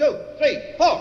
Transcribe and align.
two, 0.00 0.16
three, 0.38 0.58
four. 0.78 0.98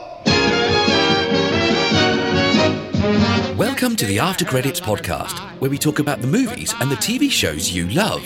Welcome 3.55 3.95
to 3.95 4.05
the 4.05 4.19
After 4.19 4.43
Credits 4.43 4.81
podcast, 4.81 5.39
where 5.61 5.71
we 5.71 5.77
talk 5.77 5.99
about 5.99 6.19
the 6.19 6.27
movies 6.27 6.73
and 6.81 6.91
the 6.91 6.97
TV 6.97 7.31
shows 7.31 7.71
you 7.71 7.87
love, 7.91 8.23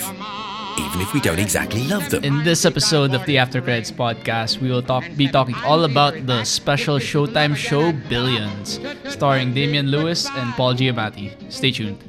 even 0.79 0.99
if 0.99 1.13
we 1.13 1.19
don't 1.19 1.37
exactly 1.37 1.83
love 1.83 2.09
them. 2.09 2.23
In 2.23 2.43
this 2.43 2.65
episode 2.65 3.13
of 3.13 3.23
the 3.27 3.37
After 3.37 3.61
Credits 3.61 3.91
podcast, 3.91 4.61
we 4.61 4.71
will 4.71 4.81
talk 4.81 5.03
be 5.15 5.27
talking 5.27 5.53
all 5.63 5.83
about 5.83 6.25
the 6.25 6.43
special 6.43 6.97
Showtime 6.97 7.55
show 7.55 7.91
Billions, 8.09 8.79
starring 9.07 9.53
Damian 9.53 9.89
Lewis 9.89 10.27
and 10.27 10.55
Paul 10.55 10.73
Giamatti. 10.73 11.35
Stay 11.51 11.69
tuned. 11.69 11.99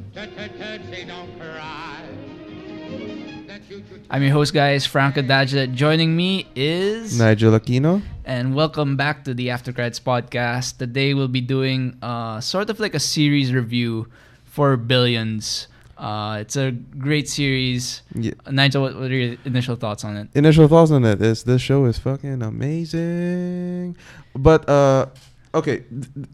I'm 4.10 4.22
your 4.22 4.32
host, 4.32 4.52
guys, 4.52 4.84
Franco 4.86 5.22
Dajla. 5.22 5.72
Joining 5.74 6.14
me 6.16 6.46
is 6.54 7.18
Nigel 7.18 7.58
Aquino. 7.58 8.02
and 8.24 8.54
welcome 8.54 8.96
back 8.96 9.24
to 9.24 9.32
the 9.34 9.50
After 9.50 9.72
Credits 9.72 10.00
podcast. 10.00 10.76
Today 10.78 11.14
we'll 11.14 11.28
be 11.28 11.40
doing 11.40 11.96
uh, 12.02 12.40
sort 12.40 12.68
of 12.68 12.78
like 12.80 12.94
a 12.94 13.00
series 13.00 13.52
review 13.54 14.06
for 14.44 14.76
Billions. 14.76 15.68
Uh, 15.96 16.38
it's 16.40 16.56
a 16.56 16.72
great 16.72 17.28
series. 17.28 18.02
Yeah. 18.14 18.32
Nigel, 18.50 18.82
what, 18.82 18.96
what 18.96 19.10
are 19.10 19.14
your 19.14 19.36
initial 19.44 19.76
thoughts 19.76 20.04
on 20.04 20.16
it? 20.16 20.28
Initial 20.34 20.68
thoughts 20.68 20.90
on 20.90 21.04
it 21.04 21.22
is 21.22 21.44
this 21.44 21.62
show 21.62 21.84
is 21.86 21.98
fucking 21.98 22.42
amazing. 22.42 23.96
But 24.34 24.68
uh 24.68 25.06
okay, 25.54 25.84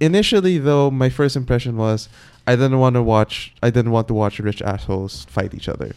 initially 0.00 0.58
though 0.58 0.91
my 0.91 1.10
first 1.10 1.36
impression 1.36 1.77
was 1.77 2.08
I 2.47 2.56
didn't 2.56 2.78
want 2.80 2.94
to 2.94 3.02
watch 3.02 3.55
I 3.62 3.70
didn't 3.70 3.92
want 3.92 4.08
to 4.08 4.14
watch 4.14 4.41
rich 4.41 4.62
assholes 4.62 5.27
fight 5.27 5.55
each 5.55 5.69
other. 5.69 5.92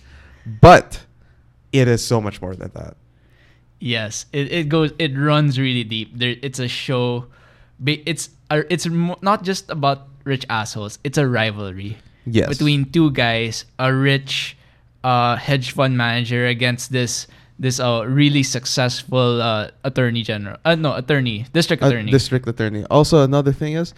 But 0.46 1.06
it 1.74 1.88
is 1.88 2.06
so 2.06 2.22
much 2.22 2.42
more 2.42 2.56
than 2.56 2.72
that. 2.76 2.96
Yes, 3.80 4.28
it, 4.32 4.52
it 4.52 4.70
goes 4.70 4.94
it 4.98 5.18
runs 5.18 5.60
really 5.60 5.84
deep. 5.84 6.18
There, 6.18 6.36
it's 6.42 6.60
a 6.60 6.70
show. 6.70 7.26
It's 7.86 8.30
it's 8.50 8.86
not 8.88 9.44
just 9.44 9.70
about 9.70 10.08
rich 10.24 10.46
assholes. 10.50 11.00
It's 11.04 11.18
a 11.18 11.28
rivalry 11.28 11.98
Yes. 12.26 12.48
between 12.48 12.86
two 12.92 13.12
guys, 13.12 13.66
a 13.78 13.92
rich 13.94 14.56
uh, 15.04 15.36
hedge 15.36 15.72
fund 15.72 15.98
manager 15.98 16.48
against 16.48 16.94
this 16.94 17.28
this 17.60 17.80
uh, 17.80 18.06
really 18.08 18.44
successful 18.44 19.42
uh, 19.42 19.70
attorney 19.84 20.24
general. 20.24 20.58
Uh, 20.64 20.76
no, 20.76 20.96
attorney, 20.96 21.46
district 21.52 21.84
attorney. 21.84 22.12
district 22.12 22.48
attorney. 22.48 22.86
Also, 22.90 23.22
another 23.24 23.52
thing 23.52 23.74
is 23.74 23.94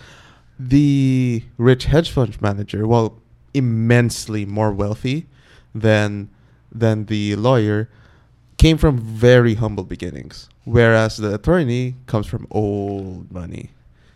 the 0.57 1.43
rich 1.57 1.85
hedge 1.85 2.09
fund 2.09 2.41
manager, 2.41 2.87
well, 2.87 3.21
immensely 3.53 4.45
more 4.45 4.71
wealthy 4.71 5.27
than 5.73 6.29
than 6.79 7.05
the 7.05 7.35
lawyer, 7.35 7.89
came 8.57 8.77
from 8.77 8.97
very 8.97 9.55
humble 9.55 9.83
beginnings, 9.83 10.49
whereas 10.65 11.17
the 11.17 11.33
attorney 11.35 11.95
comes 12.07 12.27
from 12.27 12.47
old 12.51 13.31
money. 13.31 13.71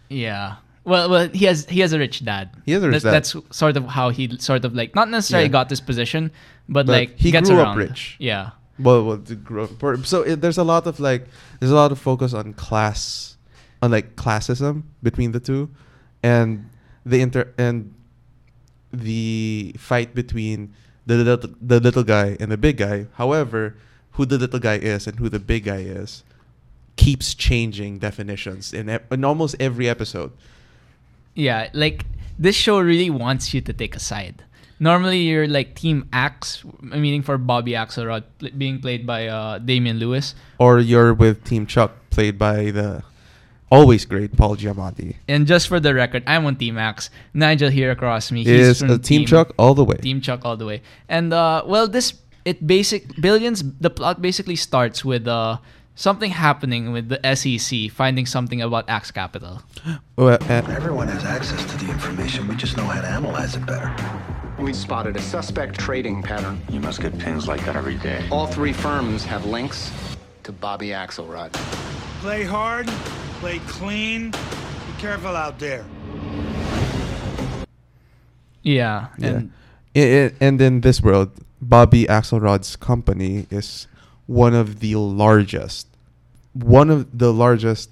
Yeah. 0.09 0.55
Well, 0.85 1.09
well, 1.09 1.29
he 1.29 1.45
has 1.45 1.65
he 1.65 1.81
has 1.81 1.93
a 1.93 1.99
rich 1.99 2.23
dad. 2.25 2.49
He 2.65 2.71
has 2.71 2.83
a 2.83 2.87
rich 2.89 3.03
that's, 3.03 3.31
dad. 3.33 3.41
That's 3.43 3.55
sort 3.57 3.77
of 3.77 3.85
how 3.85 4.09
he 4.09 4.37
sort 4.39 4.65
of 4.65 4.73
like 4.73 4.95
not 4.95 5.09
necessarily 5.09 5.47
Yeah. 5.47 5.51
got 5.59 5.69
this 5.69 5.81
position, 5.81 6.31
but, 6.67 6.85
But 6.87 6.91
like 6.91 7.19
he 7.19 7.31
gets 7.31 7.49
grew 7.49 7.59
up 7.59 7.67
around. 7.67 7.77
rich. 7.77 8.15
Yeah. 8.19 8.51
Well, 8.79 9.03
well 9.05 9.17
the 9.17 9.35
gro- 9.35 9.67
for- 9.67 10.01
so 10.03 10.21
it, 10.23 10.41
there's 10.41 10.57
a 10.57 10.63
lot 10.63 10.87
of 10.87 10.99
like 10.99 11.27
there's 11.59 11.71
a 11.71 11.75
lot 11.75 11.91
of 11.91 11.99
focus 11.99 12.33
on 12.33 12.53
class, 12.53 13.37
on 13.81 13.91
like 13.91 14.15
classism 14.15 14.83
between 15.03 15.31
the 15.31 15.39
two, 15.39 15.69
and 16.23 16.69
the 17.05 17.21
inter 17.21 17.53
and 17.57 17.93
the 18.91 19.75
fight 19.77 20.15
between 20.15 20.73
the 21.09 21.23
little 21.23 21.49
the 21.59 21.79
little 21.79 22.03
guy 22.03 22.37
and 22.39 22.51
the 22.51 22.57
big 22.57 22.77
guy. 22.77 23.07
However, 23.15 23.75
who 24.13 24.25
the 24.25 24.37
little 24.37 24.59
guy 24.59 24.75
is 24.75 25.07
and 25.07 25.17
who 25.17 25.27
the 25.27 25.39
big 25.39 25.65
guy 25.65 25.81
is 25.81 26.23
keeps 26.97 27.33
changing 27.33 27.97
definitions 27.97 28.73
in 28.73 28.89
in 28.89 29.25
almost 29.25 29.55
every 29.59 29.89
episode. 29.89 30.31
Yeah, 31.33 31.69
like 31.73 32.05
this 32.37 32.55
show 32.55 32.79
really 32.79 33.09
wants 33.09 33.53
you 33.53 33.61
to 33.61 33.73
take 33.73 33.95
a 33.95 33.99
side. 33.99 34.45
Normally, 34.79 35.19
you're 35.25 35.47
like 35.47 35.75
Team 35.75 36.07
Axe, 36.13 36.63
meaning 36.81 37.21
for 37.21 37.37
Bobby 37.37 37.73
Axelrod, 37.73 38.23
pl- 38.37 38.55
being 38.55 38.79
played 38.79 39.05
by 39.05 39.27
uh, 39.27 39.57
Damian 39.57 39.97
Lewis. 39.99 40.35
Or 40.57 40.79
you're 40.79 41.13
with 41.13 41.43
Team 41.43 41.65
Chuck, 41.65 41.91
played 42.11 42.37
by 42.37 42.71
the 42.71 43.03
always 43.71 44.05
great 44.05 44.35
Paul 44.35 44.55
Giamatti. 44.55 45.15
And 45.27 45.47
just 45.47 45.67
for 45.67 45.79
the 45.79 45.93
record, 45.93 46.23
I'm 46.27 46.45
on 46.45 46.55
Team 46.55 46.77
Axe. 46.77 47.09
Nigel 47.33 47.69
here 47.69 47.91
across 47.91 48.31
me, 48.31 48.45
Is 48.45 48.79
from 48.79 48.91
a 48.91 48.97
Team 48.97 49.25
Chuck 49.25 49.53
all 49.57 49.73
the 49.73 49.83
way. 49.85 49.97
Team 49.97 50.21
Chuck 50.21 50.41
all 50.43 50.57
the 50.57 50.65
way. 50.65 50.81
And 51.07 51.33
uh, 51.33 51.63
well, 51.65 51.87
this 51.87 52.13
it 52.45 52.65
basic 52.65 53.19
billions. 53.21 53.63
The 53.79 53.89
plot 53.89 54.21
basically 54.21 54.55
starts 54.55 55.03
with 55.05 55.27
uh, 55.27 55.57
something 55.95 56.31
happening 56.31 56.91
with 56.91 57.09
the 57.09 57.19
SEC 57.35 57.91
finding 57.91 58.25
something 58.25 58.61
about 58.61 58.89
Axe 58.89 59.11
Capital. 59.11 59.61
Well, 60.15 60.37
uh, 60.41 60.63
Everyone 60.69 61.07
has 61.07 61.23
access 61.25 61.63
to 61.71 61.77
the 61.85 61.91
information. 61.91 62.47
We 62.47 62.55
just 62.55 62.77
know 62.77 62.85
how 62.85 63.01
to 63.01 63.07
analyze 63.07 63.55
it 63.55 63.65
better. 63.65 63.93
We 64.57 64.73
spotted 64.73 65.15
a 65.15 65.21
suspect 65.21 65.79
trading 65.79 66.21
pattern. 66.21 66.61
You 66.69 66.79
must 66.79 67.01
get 67.01 67.17
pings 67.17 67.47
like 67.47 67.63
that 67.65 67.75
every 67.75 67.95
day. 67.95 68.27
All 68.29 68.47
three 68.47 68.73
firms 68.73 69.23
have 69.25 69.45
links 69.45 69.91
to 70.43 70.51
Bobby 70.51 70.89
Axelrod. 70.89 71.53
Play 72.21 72.43
hard, 72.43 72.87
play 73.39 73.59
clean. 73.67 74.31
Be 74.31 74.93
careful 74.97 75.35
out 75.35 75.57
there. 75.59 75.85
Yeah, 78.61 79.07
Yeah. 79.17 79.27
and 79.27 79.51
I- 79.95 79.99
I- 80.25 80.31
and 80.41 80.61
in 80.61 80.81
this 80.81 81.01
world, 81.01 81.31
Bobby 81.61 82.05
Axelrod's 82.05 82.75
company 82.75 83.47
is 83.49 83.87
one 84.27 84.53
of 84.53 84.79
the 84.81 84.95
largest, 84.95 85.87
one 86.53 86.89
of 86.89 87.07
the 87.17 87.31
largest 87.33 87.89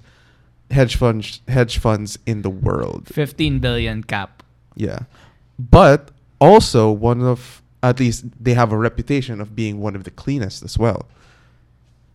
hedge 0.70 0.96
funds 0.96 1.40
hedge 1.48 1.78
funds 1.78 2.18
in 2.26 2.42
the 2.42 2.50
world. 2.50 3.08
15 3.08 3.58
billion 3.58 4.04
cap. 4.04 4.42
Yeah, 4.76 5.00
but 5.58 6.10
also 6.38 6.90
one 6.92 7.22
of 7.22 7.62
at 7.82 7.98
least 8.00 8.24
they 8.38 8.54
have 8.54 8.72
a 8.72 8.76
reputation 8.76 9.40
of 9.40 9.56
being 9.56 9.80
one 9.80 9.96
of 9.96 10.04
the 10.04 10.10
cleanest 10.10 10.62
as 10.62 10.76
well. 10.76 11.06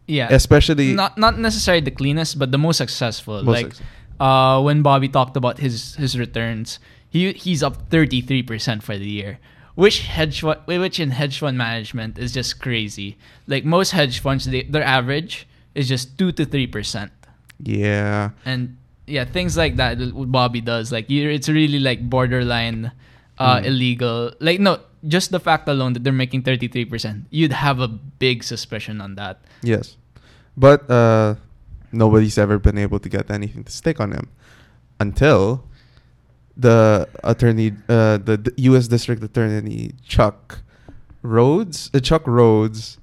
Yeah, 0.08 0.28
Especially 0.31 0.94
not 0.94 1.18
not 1.18 1.40
necessarily 1.40 1.81
the 1.81 1.91
cleanest, 1.91 2.38
but 2.38 2.52
the 2.52 2.58
most 2.58 2.78
successful. 2.78 3.44
Most 3.44 3.47
like, 3.47 3.66
success- 3.68 3.88
uh, 4.19 4.62
when 4.62 4.81
Bobby 4.81 5.08
talked 5.08 5.38
about 5.38 5.59
his 5.59 5.96
his 5.96 6.18
returns, 6.19 6.80
he 7.09 7.31
he's 7.34 7.64
up 7.64 7.90
thirty 7.90 8.22
three 8.22 8.44
percent 8.44 8.84
for 8.84 8.97
the 8.97 9.08
year, 9.08 9.40
which 9.75 10.03
hedge 10.03 10.42
fund, 10.42 10.59
which 10.68 11.00
in 11.00 11.12
hedge 11.12 11.40
fund 11.40 11.58
management 11.58 12.19
is 12.19 12.34
just 12.34 12.59
crazy. 12.59 13.18
Like 13.47 13.63
most 13.63 13.92
hedge 13.92 14.19
funds, 14.19 14.46
they, 14.46 14.63
their 14.63 14.84
average 14.84 15.47
is 15.74 15.88
just 15.88 16.18
two 16.18 16.31
to 16.34 16.46
three 16.46 16.68
percent, 16.68 17.12
yeah, 17.63 18.31
and 18.46 18.78
yeah, 19.08 19.25
things 19.25 19.56
like 19.56 19.78
that. 19.78 19.97
Bobby 20.31 20.62
does, 20.62 20.92
like 20.92 21.09
it's 21.09 21.47
really 21.50 21.80
like 21.80 22.09
borderline 22.09 22.92
uh, 23.40 23.58
Mm. 23.60 23.66
illegal. 23.66 24.32
Like 24.40 24.60
no, 24.60 24.80
just 25.08 25.32
the 25.32 25.40
fact 25.40 25.68
alone 25.68 25.94
that 25.94 26.04
they're 26.04 26.14
making 26.14 26.44
thirty 26.44 26.68
three 26.68 26.86
percent, 26.86 27.26
you'd 27.30 27.52
have 27.54 27.80
a 27.80 27.88
big 27.88 28.44
suspicion 28.44 29.02
on 29.02 29.16
that. 29.16 29.42
yes, 29.62 29.98
but 30.58 30.90
uh, 30.90 31.36
nobody's 31.92 32.38
ever 32.38 32.60
been 32.60 32.78
able 32.78 33.00
to 33.00 33.10
get 33.10 33.30
anything 33.32 33.64
to 33.64 33.72
stick 33.72 34.00
on 34.00 34.12
him 34.12 34.30
until 35.00 35.66
the 36.56 37.08
attorney, 37.24 37.74
uh, 37.90 38.18
the 38.18 38.38
d- 38.38 38.52
U.S. 38.70 38.88
District 38.88 39.24
Attorney 39.24 39.94
Chuck 40.06 40.60
Rhodes, 41.24 41.90
uh, 41.94 42.00
Chuck 42.00 42.28
Rhodes, 42.28 42.98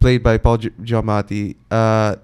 played 0.00 0.22
by 0.22 0.38
Paul 0.38 0.56
Gi- 0.58 0.70
Giamatti, 0.80 1.56
uh, 1.70 2.16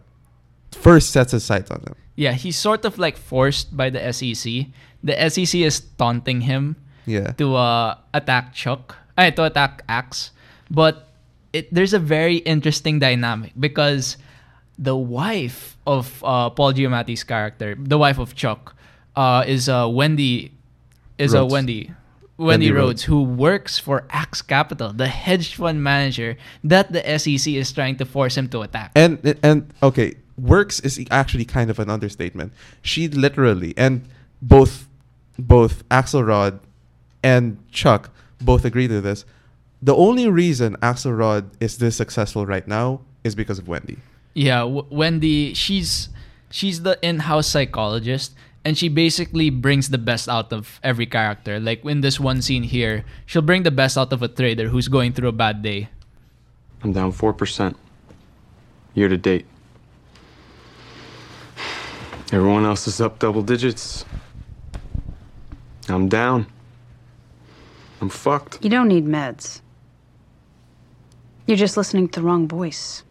first 0.73 1.11
sets 1.11 1.33
his 1.33 1.45
sights 1.45 1.71
on 1.71 1.81
him. 1.81 1.95
Yeah, 2.17 2.33
he's 2.33 2.57
sort 2.57 2.85
of 2.85 2.99
like 2.99 3.17
forced 3.17 3.77
by 3.77 3.91
the 3.91 4.01
SEC. 4.13 4.67
The 5.05 5.29
SEC 5.29 5.61
is 5.61 5.81
taunting 5.99 6.43
him 6.43 6.77
Yeah, 7.07 7.33
to 7.33 7.57
uh, 7.57 7.99
attack 8.15 8.55
Chuck, 8.55 8.97
ay, 9.17 9.31
to 9.31 9.45
attack 9.45 9.83
Axe. 9.89 10.31
But 10.71 11.09
it, 11.53 11.73
there's 11.73 11.93
a 11.93 11.99
very 11.99 12.37
interesting 12.37 12.99
dynamic 12.99 13.53
because 13.59 14.17
the 14.79 14.97
wife 14.97 15.77
of 15.87 16.23
uh, 16.25 16.51
Paul 16.51 16.73
Giamatti's 16.73 17.25
character, 17.25 17.77
the 17.79 17.99
wife 17.99 18.19
of 18.19 18.35
Chuck, 18.35 18.75
uh, 19.17 19.45
is 19.47 19.69
uh, 19.69 19.89
Wendy, 19.89 20.53
is 21.19 21.35
uh, 21.35 21.41
Rhodes. 21.41 21.53
Wendy. 21.53 21.91
Wendy 22.39 22.67
Wendy 22.67 22.73
Rhodes. 22.73 22.87
Rhodes, 22.87 23.03
who 23.05 23.23
works 23.23 23.79
for 23.79 24.05
Axe 24.11 24.43
Capital, 24.43 24.93
the 24.93 25.07
hedge 25.07 25.55
fund 25.55 25.85
manager 25.85 26.37
that 26.65 26.91
the 26.93 27.03
SEC 27.19 27.53
is 27.53 27.71
trying 27.71 27.97
to 27.97 28.05
force 28.05 28.37
him 28.37 28.49
to 28.49 28.63
attack. 28.63 28.91
and 28.97 29.21
and 29.43 29.73
okay, 29.83 30.17
works 30.39 30.81
is 30.81 30.99
actually 31.11 31.45
kind 31.45 31.71
of 31.71 31.79
an 31.79 31.91
understatement. 31.91 32.53
She 32.81 33.07
literally 33.07 33.75
and 33.77 34.09
both 34.41 34.89
both 35.39 35.87
Axelrod 35.91 36.61
and 37.23 37.59
Chuck 37.71 38.11
both 38.41 38.65
agree 38.65 38.89
to 38.89 39.01
this. 39.01 39.25
The 39.83 39.95
only 39.95 40.29
reason 40.29 40.77
Axelrod 40.77 41.51
is 41.61 41.79
this 41.79 41.97
successful 41.97 42.47
right 42.47 42.67
now 42.67 43.01
is 43.25 43.35
because 43.35 43.59
of 43.59 43.69
Wendy. 43.69 43.99
Yeah, 44.35 44.61
w- 44.61 44.87
Wendy, 44.91 45.55
she's 45.55 46.09
she's 46.51 46.83
the 46.83 46.99
in-house 47.03 47.49
psychologist 47.49 48.35
and 48.65 48.79
she 48.79 48.89
basically 48.89 49.51
brings 49.51 49.89
the 49.91 49.99
best 49.99 50.29
out 50.29 50.53
of 50.53 50.79
every 50.83 51.07
character. 51.07 51.59
Like 51.59 51.85
in 51.85 52.01
this 52.01 52.21
one 52.21 52.43
scene 52.43 52.63
here, 52.63 53.05
she'll 53.27 53.43
bring 53.43 53.65
the 53.65 53.71
best 53.71 53.99
out 53.99 54.13
of 54.13 54.23
a 54.23 54.29
trader 54.29 54.69
who's 54.69 54.89
going 54.89 55.13
through 55.13 55.29
a 55.29 55.33
bad 55.33 55.63
day. 55.63 55.89
I'm 56.83 56.93
down 56.93 57.13
4% 57.13 57.75
year 58.95 59.09
to 59.09 59.17
date. 59.17 59.47
Everyone 62.33 62.65
else 62.65 62.87
is 62.87 63.01
up 63.01 63.19
double 63.19 63.43
digits. 63.43 64.05
I'm 65.89 66.09
down. 66.09 66.47
I'm 68.03 68.09
fucked. 68.09 68.59
You 68.65 68.69
don't 68.69 68.89
need 68.89 69.07
meds. 69.07 69.61
You're 71.47 71.57
just 71.57 71.77
listening 71.77 72.09
to 72.09 72.21
the 72.21 72.27
wrong 72.27 72.49
voice. 72.49 73.05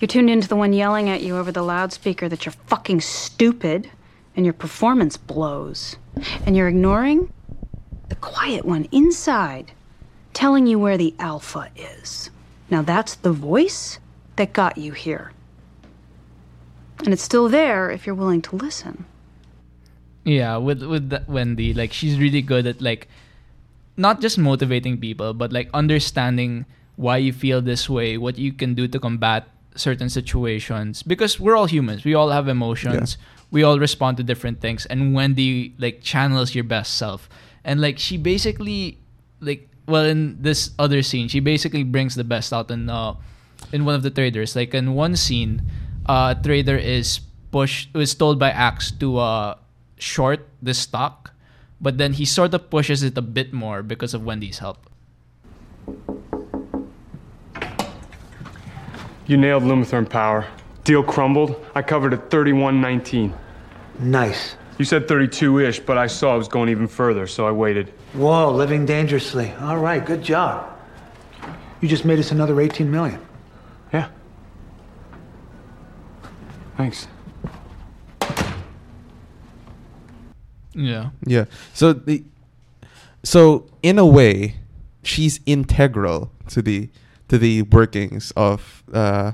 You're 0.00 0.08
tuned 0.08 0.30
into 0.30 0.48
the 0.48 0.56
one 0.56 0.72
yelling 0.72 1.10
at 1.10 1.22
you 1.22 1.36
over 1.36 1.52
the 1.52 1.62
loudspeaker 1.62 2.26
that 2.26 2.46
you're 2.46 2.54
fucking 2.68 3.02
stupid 3.02 3.90
and 4.34 4.46
your 4.46 4.54
performance 4.54 5.18
blows. 5.18 5.96
And 6.46 6.56
you're 6.56 6.68
ignoring 6.68 7.30
the 8.08 8.14
quiet 8.14 8.64
one 8.64 8.88
inside 8.92 9.72
telling 10.32 10.66
you 10.66 10.78
where 10.78 10.96
the 10.96 11.14
alpha 11.18 11.70
is. 11.76 12.30
Now 12.70 12.80
that's 12.80 13.16
the 13.16 13.32
voice 13.32 13.98
that 14.36 14.54
got 14.54 14.78
you 14.78 14.92
here. 14.92 15.32
And 17.00 17.08
it's 17.08 17.22
still 17.22 17.50
there 17.50 17.90
if 17.90 18.06
you're 18.06 18.14
willing 18.14 18.40
to 18.42 18.56
listen. 18.56 19.04
Yeah, 20.24 20.56
with 20.56 20.82
with 20.82 21.10
the, 21.10 21.22
Wendy, 21.28 21.74
like 21.74 21.92
she's 21.92 22.18
really 22.18 22.42
good 22.42 22.66
at 22.66 22.80
like 22.80 23.08
not 23.96 24.20
just 24.20 24.38
motivating 24.38 24.98
people, 24.98 25.34
but 25.34 25.52
like 25.52 25.70
understanding 25.74 26.66
why 26.96 27.18
you 27.18 27.32
feel 27.32 27.60
this 27.60 27.88
way, 27.88 28.16
what 28.16 28.38
you 28.38 28.52
can 28.52 28.74
do 28.74 28.88
to 28.88 28.98
combat 28.98 29.48
certain 29.74 30.08
situations. 30.08 31.02
Because 31.02 31.38
we're 31.38 31.56
all 31.56 31.66
humans, 31.66 32.04
we 32.04 32.14
all 32.14 32.30
have 32.30 32.48
emotions, 32.48 33.18
we 33.50 33.62
all 33.62 33.78
respond 33.78 34.16
to 34.16 34.22
different 34.22 34.60
things. 34.60 34.86
And 34.86 35.14
Wendy 35.14 35.74
like 35.78 36.02
channels 36.02 36.54
your 36.54 36.64
best 36.64 36.96
self, 36.96 37.28
and 37.64 37.80
like 37.80 37.98
she 37.98 38.16
basically 38.16 38.98
like 39.40 39.68
well 39.86 40.04
in 40.04 40.40
this 40.42 40.70
other 40.78 41.02
scene, 41.02 41.28
she 41.28 41.40
basically 41.40 41.84
brings 41.84 42.14
the 42.14 42.24
best 42.24 42.52
out 42.52 42.70
in 42.70 42.88
uh 42.88 43.14
in 43.72 43.84
one 43.84 43.94
of 43.94 44.02
the 44.02 44.10
traders. 44.10 44.56
Like 44.56 44.74
in 44.74 44.94
one 44.94 45.16
scene, 45.16 45.62
uh, 46.06 46.34
trader 46.34 46.76
is 46.76 47.20
pushed 47.50 47.92
was 47.94 48.14
told 48.14 48.38
by 48.38 48.50
Axe 48.50 48.90
to 49.00 49.18
uh 49.18 49.54
short 49.98 50.48
the 50.62 50.74
stock, 50.74 51.32
but 51.80 51.98
then 51.98 52.14
he 52.14 52.24
sort 52.24 52.54
of 52.54 52.70
pushes 52.70 53.02
it 53.02 53.16
a 53.16 53.22
bit 53.22 53.52
more 53.52 53.82
because 53.82 54.14
of 54.14 54.24
Wendy's 54.24 54.58
help. 54.58 54.88
You 59.26 59.36
nailed 59.36 59.64
Lumitherm 59.64 60.08
Power. 60.08 60.46
Deal 60.84 61.02
crumbled. 61.02 61.64
I 61.74 61.82
covered 61.82 62.14
at 62.14 62.30
31.19. 62.30 63.32
Nice. 63.98 64.56
You 64.78 64.84
said 64.84 65.08
32-ish, 65.08 65.80
but 65.80 65.98
I 65.98 66.06
saw 66.06 66.34
it 66.34 66.38
was 66.38 66.48
going 66.48 66.68
even 66.68 66.86
further, 66.86 67.26
so 67.26 67.46
I 67.46 67.50
waited. 67.50 67.88
Whoa, 68.12 68.52
living 68.52 68.86
dangerously. 68.86 69.52
All 69.60 69.78
right, 69.78 70.04
good 70.04 70.22
job. 70.22 70.78
You 71.80 71.88
just 71.88 72.04
made 72.04 72.18
us 72.18 72.30
another 72.30 72.60
18 72.60 72.90
million. 72.90 73.20
Yeah. 73.92 74.08
Thanks. 76.76 77.08
Yeah. 80.76 81.10
Yeah. 81.24 81.46
So 81.74 81.92
the 81.94 82.22
so 83.22 83.66
in 83.82 83.98
a 83.98 84.06
way, 84.06 84.56
she's 85.02 85.40
integral 85.46 86.30
to 86.50 86.62
the 86.62 86.88
to 87.28 87.38
the 87.38 87.62
workings 87.62 88.32
of 88.36 88.84
uh, 88.92 89.32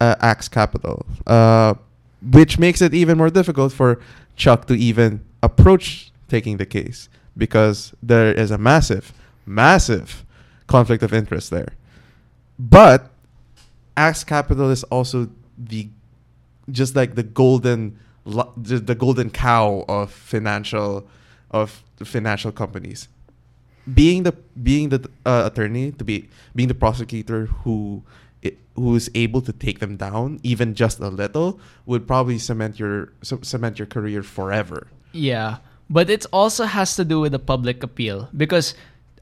uh, 0.00 0.14
Axe 0.20 0.48
Capital, 0.48 1.04
uh, 1.26 1.74
which 2.22 2.58
makes 2.58 2.80
it 2.80 2.94
even 2.94 3.18
more 3.18 3.28
difficult 3.28 3.72
for 3.72 4.00
Chuck 4.36 4.66
to 4.66 4.74
even 4.74 5.22
approach 5.42 6.10
taking 6.28 6.56
the 6.56 6.64
case 6.64 7.08
because 7.36 7.92
there 8.02 8.32
is 8.32 8.50
a 8.50 8.58
massive, 8.58 9.12
massive 9.44 10.24
conflict 10.66 11.02
of 11.02 11.12
interest 11.12 11.50
there. 11.50 11.74
But 12.58 13.10
Axe 13.96 14.24
Capital 14.24 14.70
is 14.70 14.84
also 14.84 15.28
the 15.58 15.88
just 16.70 16.96
like 16.96 17.16
the 17.16 17.22
golden 17.22 17.98
the, 18.24 18.78
the 18.78 18.94
golden 18.94 19.30
cow 19.30 19.84
of 19.88 20.10
financial 20.12 21.06
of 21.50 21.82
financial 22.04 22.52
companies. 22.52 23.08
Being 23.92 24.22
the 24.22 24.32
being 24.62 24.90
the 24.90 25.10
uh, 25.26 25.50
attorney 25.52 25.90
to 25.92 26.04
be 26.04 26.28
being 26.54 26.68
the 26.68 26.74
prosecutor 26.74 27.46
who 27.66 28.02
i- 28.44 28.54
who 28.76 28.94
is 28.94 29.10
able 29.14 29.40
to 29.42 29.52
take 29.52 29.80
them 29.80 29.96
down 29.96 30.38
even 30.44 30.74
just 30.74 31.00
a 31.00 31.08
little 31.08 31.58
would 31.84 32.06
probably 32.06 32.38
cement 32.38 32.78
your 32.78 33.12
cement 33.22 33.78
your 33.80 33.86
career 33.86 34.22
forever. 34.22 34.86
Yeah, 35.10 35.56
but 35.90 36.08
it 36.10 36.24
also 36.32 36.64
has 36.64 36.94
to 36.94 37.04
do 37.04 37.18
with 37.20 37.32
the 37.32 37.40
public 37.40 37.82
appeal 37.82 38.28
because 38.36 38.74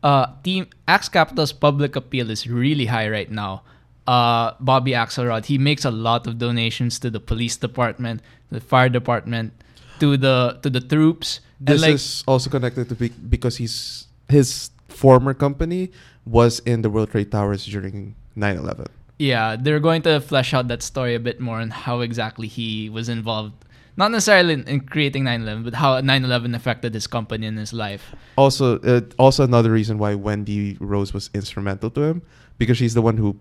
uh, 0.02 0.26
Team 0.44 0.66
Axe 0.86 1.08
Capital's 1.08 1.52
public 1.52 1.96
appeal 1.96 2.30
is 2.30 2.46
really 2.46 2.84
high 2.86 3.08
right 3.08 3.30
now. 3.30 3.62
Uh, 4.06 4.52
Bobby 4.60 4.92
Axelrod 4.92 5.46
he 5.46 5.56
makes 5.56 5.86
a 5.86 5.90
lot 5.90 6.26
of 6.26 6.36
donations 6.36 6.98
to 6.98 7.08
the 7.08 7.20
police 7.20 7.56
department, 7.56 8.20
the 8.50 8.60
fire 8.60 8.88
department, 8.88 9.52
to 10.00 10.16
the 10.16 10.58
to 10.62 10.70
the 10.70 10.80
troops. 10.80 11.40
this 11.60 11.82
like, 11.82 11.94
is 11.94 12.24
also 12.26 12.50
connected 12.50 12.88
to 12.88 12.94
be- 12.94 13.14
because 13.28 13.56
he's 13.56 14.06
his 14.28 14.70
former 14.88 15.34
company 15.34 15.90
was 16.24 16.60
in 16.60 16.82
the 16.82 16.90
World 16.90 17.10
Trade 17.10 17.30
Towers 17.30 17.66
during 17.66 18.14
9/11 18.36 18.88
yeah, 19.20 19.54
they're 19.54 19.80
going 19.80 20.00
to 20.02 20.18
flesh 20.18 20.54
out 20.54 20.68
that 20.68 20.82
story 20.82 21.14
a 21.14 21.20
bit 21.20 21.40
more 21.40 21.60
on 21.60 21.68
how 21.68 22.00
exactly 22.00 22.48
he 22.48 22.88
was 22.88 23.10
involved. 23.10 23.52
Not 23.94 24.12
necessarily 24.12 24.54
in, 24.54 24.64
in 24.64 24.80
creating 24.80 25.24
9/11, 25.24 25.64
but 25.64 25.74
how 25.74 26.00
9/11 26.00 26.56
affected 26.56 26.94
his 26.94 27.06
company 27.06 27.46
and 27.46 27.58
his 27.58 27.74
life. 27.74 28.14
also 28.36 28.78
uh, 28.80 29.02
also 29.18 29.44
another 29.44 29.70
reason 29.70 29.98
why 29.98 30.14
Wendy 30.14 30.78
Rhodes 30.80 31.12
was 31.12 31.28
instrumental 31.34 31.90
to 31.90 32.00
him 32.00 32.22
because 32.56 32.78
she's 32.78 32.94
the 32.94 33.02
one 33.02 33.18
who 33.18 33.36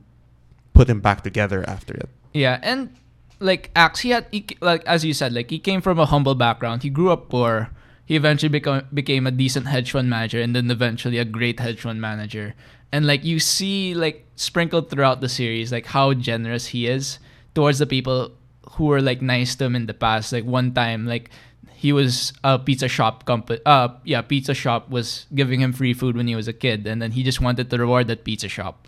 put 0.74 0.90
him 0.90 1.00
back 1.00 1.24
together 1.24 1.64
after 1.66 1.94
it. 1.94 2.10
Yeah, 2.34 2.60
and 2.62 2.94
like 3.40 3.72
Axe, 3.76 4.02
he 4.02 4.10
had 4.10 4.28
he, 4.32 4.46
like 4.62 4.86
as 4.86 5.04
you 5.06 5.14
said, 5.14 5.34
like 5.34 5.50
he 5.50 5.60
came 5.60 5.82
from 5.82 6.00
a 6.00 6.06
humble 6.06 6.36
background. 6.36 6.84
He 6.84 6.90
grew 6.90 7.12
up 7.12 7.30
poor. 7.30 7.70
He 8.06 8.16
eventually 8.16 8.50
become 8.50 8.86
became 8.94 9.28
a 9.28 9.32
decent 9.32 9.68
hedge 9.68 9.92
fund 9.92 10.10
manager, 10.10 10.42
and 10.42 10.56
then 10.56 10.70
eventually 10.72 11.18
a 11.18 11.26
great 11.26 11.60
hedge 11.60 11.82
fund 11.82 12.02
manager. 12.02 12.56
And 12.92 13.06
like 13.06 13.24
you 13.24 13.40
see, 13.40 13.94
like 13.94 14.26
sprinkled 14.36 14.90
throughout 14.90 15.22
the 15.22 15.30
series, 15.30 15.72
like 15.72 15.86
how 15.86 16.14
generous 16.14 16.68
he 16.68 16.88
is 16.88 17.20
towards 17.56 17.80
the 17.80 17.86
people 17.86 18.32
who 18.72 18.86
were 18.86 19.02
like 19.02 19.22
nice 19.22 19.56
to 19.56 19.66
him 19.66 19.76
in 19.76 19.86
the 19.86 19.94
past. 19.94 20.34
Like 20.34 20.46
one 20.46 20.74
time, 20.74 21.06
like 21.06 21.30
he 21.74 21.94
was 21.94 22.34
a 22.44 22.60
pizza 22.60 22.88
shop 22.88 23.26
company. 23.26 23.62
Uh, 23.66 23.90
yeah, 24.04 24.22
pizza 24.22 24.54
shop 24.54 24.90
was 24.90 25.28
giving 25.34 25.62
him 25.62 25.72
free 25.72 25.94
food 25.94 26.18
when 26.18 26.28
he 26.28 26.36
was 26.36 26.48
a 26.48 26.54
kid, 26.54 26.86
and 26.86 27.02
then 27.02 27.12
he 27.12 27.24
just 27.24 27.40
wanted 27.40 27.70
to 27.70 27.78
reward 27.78 28.08
that 28.08 28.26
pizza 28.26 28.50
shop. 28.50 28.88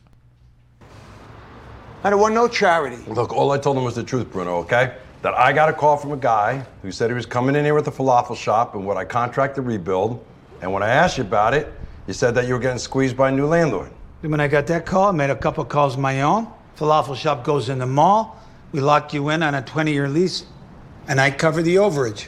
I 2.04 2.10
don't 2.10 2.20
want 2.20 2.34
no 2.34 2.48
charity. 2.48 2.98
Look, 3.08 3.32
all 3.32 3.52
I 3.52 3.60
told 3.60 3.78
him 3.78 3.84
was 3.84 3.96
the 3.96 4.04
truth, 4.04 4.32
Bruno, 4.32 4.58
okay? 4.58 4.96
That 5.22 5.36
I 5.36 5.54
got 5.54 5.70
a 5.70 5.74
call 5.74 5.98
from 5.98 6.12
a 6.12 6.18
guy 6.18 6.66
who 6.82 6.92
said 6.92 7.12
he 7.12 7.14
was 7.14 7.28
coming 7.28 7.56
in 7.56 7.64
here 7.64 7.76
with 7.76 7.88
a 7.88 7.92
falafel 7.92 8.36
shop 8.36 8.74
and 8.74 8.88
what 8.88 8.98
I 8.98 9.06
contract 9.06 9.56
to 9.56 9.62
rebuild. 9.62 10.26
And 10.62 10.74
when 10.74 10.82
I 10.82 10.90
asked 10.90 11.20
you 11.20 11.24
about 11.24 11.54
it, 11.54 11.72
you 12.08 12.14
said 12.14 12.34
that 12.36 12.48
you 12.48 12.56
were 12.56 12.60
getting 12.60 12.80
squeezed 12.80 13.16
by 13.16 13.30
a 13.30 13.32
new 13.32 13.46
landlord. 13.46 13.92
Then 14.24 14.32
when 14.32 14.40
I 14.40 14.48
got 14.48 14.66
that 14.68 14.88
call, 14.88 15.10
I 15.10 15.12
made 15.12 15.30
a 15.30 15.36
couple 15.36 15.64
calls 15.64 15.94
of 15.94 16.00
my 16.00 16.24
own. 16.24 16.48
Falafel 16.76 17.16
shop 17.16 17.44
goes 17.44 17.70
in 17.70 17.78
the 17.78 17.86
mall. 17.86 18.42
We 18.72 18.80
lock 18.80 19.14
you 19.14 19.30
in 19.30 19.44
on 19.44 19.54
a 19.54 19.62
20 19.62 19.94
year 19.94 20.10
lease, 20.10 20.46
and 21.08 21.22
I 21.22 21.30
cover 21.30 21.62
the 21.62 21.76
overage. 21.76 22.28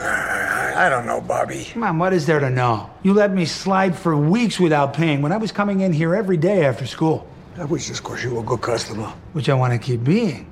I 0.00 0.88
don't 0.90 1.06
know, 1.06 1.20
Bobby. 1.20 1.66
Come 1.72 1.82
on, 1.82 1.98
what 1.98 2.12
is 2.12 2.26
there 2.26 2.38
to 2.40 2.50
know? 2.50 2.90
You 3.02 3.14
let 3.14 3.32
me 3.32 3.46
slide 3.46 3.96
for 3.96 4.16
weeks 4.16 4.60
without 4.60 4.92
paying 4.92 5.22
when 5.22 5.32
I 5.32 5.38
was 5.38 5.50
coming 5.50 5.80
in 5.80 5.92
here 5.92 6.14
every 6.14 6.36
day 6.36 6.64
after 6.64 6.86
school, 6.86 7.26
That 7.58 7.68
was 7.68 7.88
just 7.88 8.04
because 8.04 8.22
you 8.22 8.30
were 8.34 8.40
a 8.40 8.44
good 8.44 8.60
customer. 8.60 9.12
which 9.32 9.48
I 9.48 9.54
want 9.54 9.72
to 9.72 9.80
keep 9.80 10.04
being. 10.04 10.48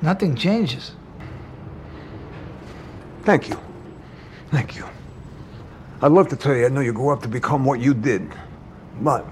Nothing 0.00 0.36
changes. 0.36 0.92
Thank 3.24 3.48
you. 3.48 3.58
Thank 4.52 4.76
you. 4.76 4.84
I'd 6.00 6.12
love 6.12 6.28
to 6.28 6.36
tell 6.36 6.54
you 6.54 6.66
I 6.66 6.68
know 6.68 6.82
you 6.82 6.92
grew 6.92 7.10
up 7.10 7.20
to 7.22 7.28
become 7.28 7.64
what 7.64 7.80
you 7.80 7.94
did. 7.94 8.30
But, 9.00 9.26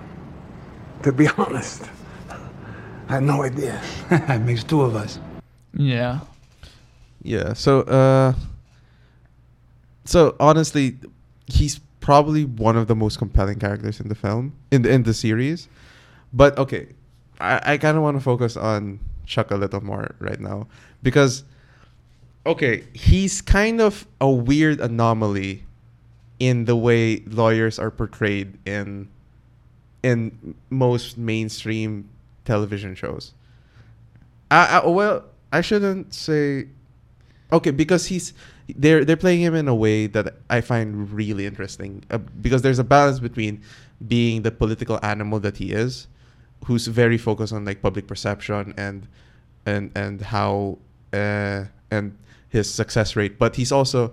to 1.04 1.12
be 1.12 1.28
honest, 1.38 1.84
I 3.08 3.12
had 3.14 3.22
no 3.22 3.44
idea. 3.44 3.80
it 4.10 4.40
makes 4.40 4.64
two 4.64 4.82
of 4.82 4.96
us. 4.96 5.20
Yeah. 5.74 6.18
Yeah. 7.22 7.52
So, 7.52 7.82
uh, 7.82 8.32
so 10.04 10.34
honestly, 10.40 10.98
he's 11.46 11.78
probably 12.00 12.44
one 12.44 12.76
of 12.76 12.88
the 12.88 12.96
most 12.96 13.18
compelling 13.18 13.60
characters 13.60 14.00
in 14.00 14.08
the 14.08 14.16
film 14.16 14.56
in 14.72 14.82
the 14.82 14.90
in 14.90 15.04
the 15.04 15.14
series. 15.14 15.68
But 16.32 16.58
okay, 16.58 16.88
I, 17.40 17.74
I 17.74 17.78
kind 17.78 17.96
of 17.96 18.02
want 18.02 18.16
to 18.16 18.22
focus 18.22 18.56
on 18.56 19.00
Chuck 19.26 19.50
a 19.50 19.56
little 19.56 19.82
more 19.82 20.14
right 20.18 20.40
now 20.40 20.66
because, 21.02 21.44
okay, 22.46 22.84
he's 22.92 23.40
kind 23.40 23.80
of 23.80 24.06
a 24.20 24.30
weird 24.30 24.80
anomaly 24.80 25.64
in 26.38 26.64
the 26.66 26.76
way 26.76 27.20
lawyers 27.26 27.78
are 27.78 27.90
portrayed 27.90 28.58
in 28.66 29.08
in 30.02 30.54
most 30.70 31.18
mainstream 31.18 32.08
television 32.44 32.94
shows. 32.94 33.34
I, 34.50 34.80
I 34.80 34.86
well, 34.86 35.24
I 35.52 35.60
shouldn't 35.60 36.14
say 36.14 36.68
okay 37.52 37.70
because 37.70 38.06
he's 38.06 38.32
they're 38.68 39.04
they're 39.04 39.16
playing 39.16 39.40
him 39.40 39.54
in 39.54 39.68
a 39.68 39.74
way 39.74 40.06
that 40.06 40.36
I 40.48 40.60
find 40.60 41.10
really 41.10 41.46
interesting 41.46 42.04
uh, 42.10 42.18
because 42.18 42.62
there's 42.62 42.78
a 42.78 42.84
balance 42.84 43.18
between 43.18 43.62
being 44.06 44.42
the 44.42 44.50
political 44.50 45.00
animal 45.02 45.40
that 45.40 45.56
he 45.56 45.72
is, 45.72 46.06
who's 46.64 46.86
very 46.86 47.18
focused 47.18 47.52
on 47.52 47.64
like 47.64 47.82
public 47.82 48.06
perception 48.06 48.74
and 48.76 49.06
and 49.66 49.90
and 49.94 50.20
how 50.20 50.78
uh, 51.12 51.64
and 51.90 52.16
his 52.48 52.72
success 52.72 53.16
rate, 53.16 53.38
but 53.38 53.56
he's 53.56 53.72
also 53.72 54.12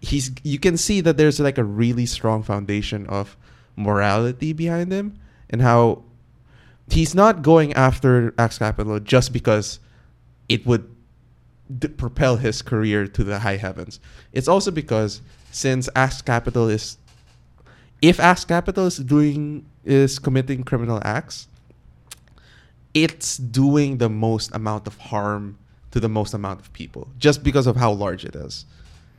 he's 0.00 0.30
you 0.42 0.58
can 0.58 0.76
see 0.76 1.00
that 1.00 1.16
there's 1.16 1.40
like 1.40 1.58
a 1.58 1.64
really 1.64 2.06
strong 2.06 2.42
foundation 2.42 3.06
of 3.06 3.36
morality 3.76 4.52
behind 4.52 4.92
him 4.92 5.18
and 5.50 5.62
how 5.62 6.02
he's 6.90 7.14
not 7.14 7.42
going 7.42 7.72
after 7.74 8.34
Axe 8.38 8.58
Capital 8.58 8.98
just 9.00 9.32
because 9.32 9.80
it 10.48 10.66
would 10.66 10.88
d- 11.78 11.88
propel 11.88 12.36
his 12.36 12.62
career 12.62 13.06
to 13.06 13.24
the 13.24 13.40
high 13.40 13.56
heavens. 13.56 14.00
It's 14.32 14.48
also 14.48 14.70
because 14.70 15.20
since 15.50 15.88
Axe 15.94 16.22
Capital 16.22 16.68
is 16.68 16.96
if 18.00 18.20
Axe 18.20 18.44
Capital 18.44 18.86
is 18.86 18.98
doing 18.98 19.66
is 19.84 20.18
committing 20.18 20.64
criminal 20.64 21.00
acts, 21.04 21.48
it's 22.94 23.36
doing 23.36 23.98
the 23.98 24.08
most 24.08 24.54
amount 24.54 24.86
of 24.86 24.96
harm 24.98 25.58
to 25.90 26.00
the 26.00 26.08
most 26.08 26.34
amount 26.34 26.60
of 26.60 26.72
people 26.72 27.08
just 27.18 27.42
because 27.42 27.66
of 27.66 27.76
how 27.76 27.92
large 27.92 28.24
it 28.24 28.34
is. 28.34 28.66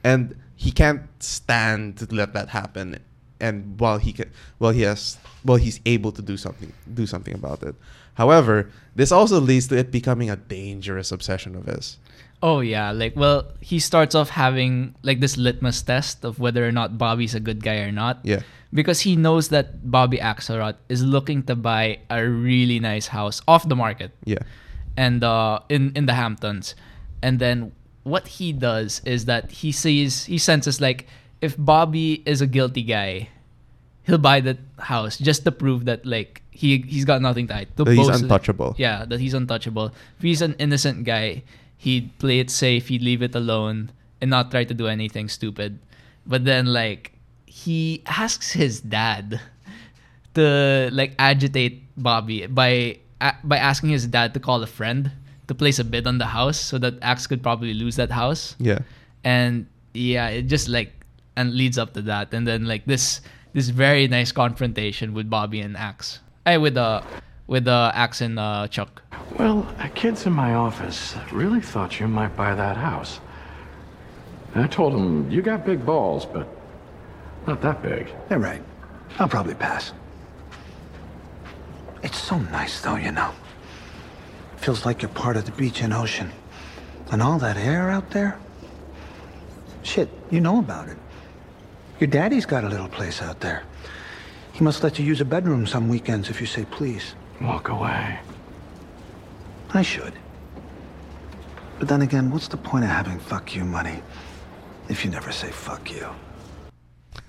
And 0.03 0.35
he 0.55 0.71
can't 0.71 1.01
stand 1.19 1.97
to 1.97 2.07
let 2.13 2.33
that 2.33 2.49
happen 2.49 2.99
and 3.39 3.79
while 3.79 3.97
he 3.97 4.11
can 4.11 4.29
well 4.59 4.71
he 4.71 4.81
has 4.81 5.17
well 5.45 5.57
he's 5.57 5.79
able 5.85 6.11
to 6.11 6.21
do 6.21 6.35
something 6.35 6.71
do 6.93 7.05
something 7.05 7.33
about 7.33 7.63
it. 7.63 7.75
However, 8.15 8.69
this 8.95 9.11
also 9.11 9.39
leads 9.39 9.67
to 9.67 9.77
it 9.77 9.91
becoming 9.91 10.29
a 10.29 10.35
dangerous 10.35 11.11
obsession 11.11 11.55
of 11.55 11.65
his. 11.65 11.97
Oh 12.41 12.59
yeah, 12.59 12.91
like 12.91 13.15
well, 13.15 13.47
he 13.59 13.79
starts 13.79 14.15
off 14.15 14.29
having 14.29 14.95
like 15.03 15.19
this 15.19 15.37
litmus 15.37 15.81
test 15.81 16.23
of 16.23 16.39
whether 16.39 16.67
or 16.67 16.71
not 16.71 16.97
Bobby's 16.97 17.35
a 17.35 17.39
good 17.39 17.63
guy 17.63 17.77
or 17.77 17.91
not. 17.91 18.19
Yeah. 18.23 18.41
Because 18.71 19.01
he 19.01 19.15
knows 19.15 19.49
that 19.49 19.89
Bobby 19.89 20.17
Axelrod 20.17 20.75
is 20.89 21.03
looking 21.03 21.41
to 21.43 21.55
buy 21.55 21.99
a 22.09 22.23
really 22.23 22.79
nice 22.79 23.07
house 23.07 23.41
off 23.47 23.67
the 23.67 23.75
market. 23.75 24.11
Yeah. 24.25 24.45
And 24.95 25.23
uh 25.23 25.59
in 25.69 25.91
in 25.95 26.05
the 26.05 26.13
Hamptons. 26.13 26.75
And 27.21 27.39
then 27.39 27.71
what 28.03 28.27
he 28.27 28.53
does 28.53 29.01
is 29.05 29.25
that 29.25 29.51
he 29.51 29.71
sees 29.71 30.25
he 30.25 30.37
senses 30.37 30.79
like 30.79 31.07
if 31.41 31.55
Bobby 31.57 32.21
is 32.25 32.41
a 32.41 32.47
guilty 32.47 32.83
guy, 32.83 33.29
he'll 34.03 34.17
buy 34.17 34.39
that 34.41 34.59
house 34.77 35.17
just 35.17 35.45
to 35.45 35.51
prove 35.51 35.85
that 35.85 36.05
like 36.05 36.41
he 36.51 36.83
he's 36.85 37.05
got 37.05 37.21
nothing 37.21 37.47
to 37.47 37.53
hide. 37.53 37.69
To 37.77 37.83
That 37.85 37.95
he's 37.95 38.07
untouchable. 38.07 38.75
Yeah, 38.77 39.05
that 39.05 39.19
he's 39.19 39.33
untouchable. 39.33 39.93
If 40.17 40.23
he's 40.23 40.41
an 40.41 40.55
innocent 40.59 41.05
guy, 41.05 41.43
he'd 41.77 42.11
play 42.19 42.39
it 42.39 42.49
safe, 42.49 42.89
he'd 42.89 43.01
leave 43.01 43.21
it 43.21 43.33
alone, 43.33 43.91
and 44.19 44.29
not 44.29 44.51
try 44.51 44.63
to 44.65 44.73
do 44.73 44.87
anything 44.87 45.29
stupid. 45.29 45.79
But 46.27 46.43
then 46.43 46.67
like 46.67 47.13
he 47.65 48.01
asks 48.05 48.51
his 48.51 48.81
dad 48.81 49.39
to 50.35 50.89
like 50.93 51.13
agitate 51.19 51.83
Bobby 51.97 52.47
by 52.47 52.97
a- 53.21 53.35
by 53.43 53.57
asking 53.57 53.89
his 53.89 54.07
dad 54.07 54.33
to 54.35 54.39
call 54.39 54.61
a 54.63 54.67
friend 54.67 55.11
to 55.47 55.53
place 55.55 55.79
a 55.79 55.83
bid 55.83 56.05
on 56.07 56.17
the 56.19 56.27
house 56.37 56.59
so 56.59 56.77
that 56.77 56.93
Axe 57.01 57.27
could 57.27 57.41
probably 57.43 57.73
lose 57.73 57.95
that 57.97 58.11
house 58.11 58.55
Yeah. 58.59 58.79
and 59.23 59.65
yeah 59.93 60.29
it 60.29 60.43
just 60.47 60.69
like 60.69 60.91
and 61.35 61.53
leads 61.55 61.77
up 61.77 61.93
to 61.97 62.01
that 62.03 62.33
and 62.33 62.45
then 62.47 62.65
like 62.65 62.85
this 62.85 63.21
this 63.53 63.69
very 63.69 64.07
nice 64.07 64.31
confrontation 64.31 65.13
with 65.17 65.27
bobby 65.29 65.59
and 65.65 65.75
axe 65.75 66.19
hey 66.45 66.57
with 66.59 66.77
uh 66.77 67.01
with 67.47 67.67
uh 67.67 67.91
axe 67.95 68.21
and 68.21 68.37
uh 68.37 68.67
chuck 68.69 69.01
Well, 69.39 69.65
uh, 69.79 69.87
kids 69.95 70.25
in 70.29 70.33
my 70.33 70.53
office 70.53 71.15
really 71.31 71.61
thought 71.61 71.99
you 71.99 72.07
might 72.07 72.35
buy 72.35 72.53
that 72.55 72.77
house. 72.77 73.19
I 74.55 74.67
told 74.67 74.93
them, 74.93 75.29
you 75.31 75.41
got 75.41 75.65
big 75.65 75.85
balls, 75.85 76.25
but 76.25 76.45
not 77.47 77.61
that 77.61 77.81
big. 77.81 78.13
They're 78.27 78.39
right. 78.39 78.61
I'll 79.17 79.27
probably 79.27 79.55
pass. 79.55 79.93
It's 82.03 82.17
so 82.17 82.39
nice, 82.39 82.81
though, 82.81 82.95
you 82.95 83.11
know. 83.11 83.31
Feels 84.57 84.85
like 84.85 85.01
you're 85.01 85.09
part 85.09 85.37
of 85.37 85.45
the 85.45 85.51
beach 85.51 85.81
and 85.81 85.93
ocean. 85.93 86.31
And 87.11 87.21
all 87.21 87.39
that 87.39 87.57
air 87.57 87.89
out 87.89 88.11
there? 88.11 88.39
Shit, 89.83 90.09
you 90.29 90.41
know 90.41 90.59
about 90.59 90.89
it. 90.89 90.97
Your 91.99 92.07
daddy's 92.07 92.45
got 92.45 92.63
a 92.63 92.69
little 92.69 92.87
place 92.87 93.21
out 93.21 93.39
there. 93.39 93.63
He 94.53 94.63
must 94.63 94.83
let 94.83 94.99
you 94.99 95.05
use 95.05 95.21
a 95.21 95.25
bedroom 95.25 95.65
some 95.65 95.89
weekends 95.89 96.29
if 96.29 96.39
you 96.39 96.47
say 96.47 96.65
please. 96.65 97.15
Walk 97.41 97.69
away. 97.69 98.19
I 99.71 99.81
should. 99.81 100.13
But 101.79 101.87
then 101.87 102.01
again, 102.01 102.29
what's 102.29 102.47
the 102.47 102.57
point 102.57 102.83
of 102.83 102.89
having 102.89 103.19
fuck 103.19 103.55
you 103.55 103.63
money 103.63 104.01
if 104.89 105.05
you 105.05 105.11
never 105.11 105.31
say 105.31 105.49
fuck 105.49 105.91
you? 105.91 106.07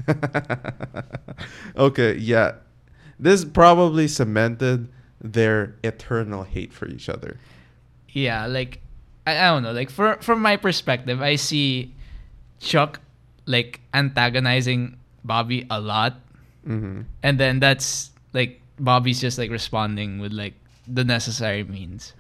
okay, 1.77 2.17
yeah. 2.17 2.53
This 3.19 3.45
probably 3.45 4.09
cemented 4.09 4.89
their 5.21 5.75
eternal 5.85 6.45
hate 6.45 6.73
for 6.73 6.89
each 6.89 7.09
other. 7.09 7.37
yeah 8.09 8.47
like 8.47 8.81
I, 9.27 9.37
I 9.39 9.47
don't 9.55 9.63
know 9.63 9.71
like 9.71 9.87
for 9.91 10.17
from 10.19 10.43
my 10.43 10.57
perspective 10.57 11.23
i 11.23 11.37
see 11.37 11.95
chuck 12.59 12.99
like 13.47 13.79
antagonizing 13.95 14.97
bobby 15.23 15.67
a 15.71 15.79
lot 15.81 16.17
Mhm. 16.67 17.05
and 17.23 17.39
then 17.39 17.61
that's 17.61 18.11
like 18.33 18.59
bobby's 18.81 19.21
just 19.21 19.39
like 19.39 19.51
responding 19.53 20.19
with 20.19 20.33
like 20.33 20.55
the 20.89 21.05
necessary 21.05 21.63
means 21.63 22.15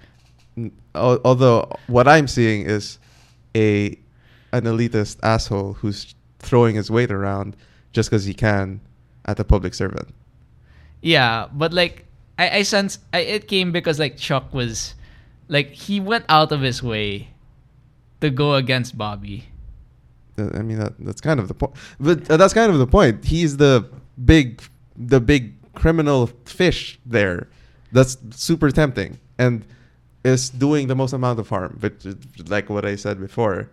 Although 0.95 1.73
what 1.89 2.07
I'm 2.07 2.29
seeing 2.29 2.67
is 2.69 2.99
a 3.57 3.97
an 4.53 4.65
elitist 4.69 5.19
asshole 5.25 5.75
who's 5.81 6.15
throwing 6.39 6.77
his 6.77 6.91
weight 6.91 7.11
around 7.11 7.57
just 7.93 8.11
because 8.11 8.25
he 8.25 8.35
can 8.35 8.81
at 9.25 9.39
a 9.39 9.45
public 9.45 9.75
servant. 9.75 10.09
Yeah, 11.03 11.49
but 11.53 11.73
like 11.73 12.05
I, 12.39 12.59
I 12.59 12.63
sense 12.63 12.99
I, 13.13 13.21
it 13.21 13.49
came 13.49 13.73
because 13.73 13.99
like 13.99 14.17
Chuck 14.17 14.53
was 14.53 14.95
like 15.49 15.73
he 15.73 16.01
went 16.01 16.25
out 16.29 16.53
of 16.53 16.61
his 16.61 16.83
way 16.83 17.29
to 18.21 18.31
go 18.31 18.55
against 18.55 18.97
Bobby. 18.97 19.47
I 20.39 20.63
mean 20.63 20.79
that 20.79 20.95
that's 20.99 21.21
kind 21.21 21.41
of 21.41 21.49
the 21.49 21.55
point. 21.55 21.75
But 21.99 22.31
uh, 22.31 22.37
that's 22.37 22.55
kind 22.55 22.73
of 22.73 22.79
the 22.79 22.87
point. 22.87 23.25
He's 23.25 23.57
the 23.57 23.89
big 24.25 24.63
the 24.97 25.21
big 25.21 25.55
criminal 25.75 26.27
fish 26.45 26.99
there. 27.05 27.49
That's 27.93 28.17
super 28.31 28.71
tempting 28.71 29.19
and 29.39 29.65
is 30.25 30.51
doing 30.51 30.87
the 30.87 30.95
most 30.95 31.13
amount 31.13 31.39
of 31.41 31.49
harm. 31.49 31.79
But 31.81 31.95
uh, 32.07 32.15
like 32.47 32.71
what 32.71 32.85
I 32.85 32.97
said 32.97 33.21
before. 33.21 33.71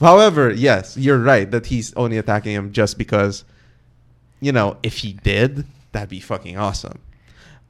However, 0.00 0.52
yes, 0.52 0.96
you're 0.96 1.18
right 1.18 1.50
that 1.50 1.66
he's 1.66 1.92
only 1.94 2.18
attacking 2.18 2.54
him 2.54 2.72
just 2.72 2.98
because 2.98 3.44
you 4.40 4.52
know, 4.52 4.76
if 4.82 4.98
he 4.98 5.12
did, 5.14 5.64
that'd 5.92 6.08
be 6.08 6.20
fucking 6.20 6.56
awesome. 6.56 6.98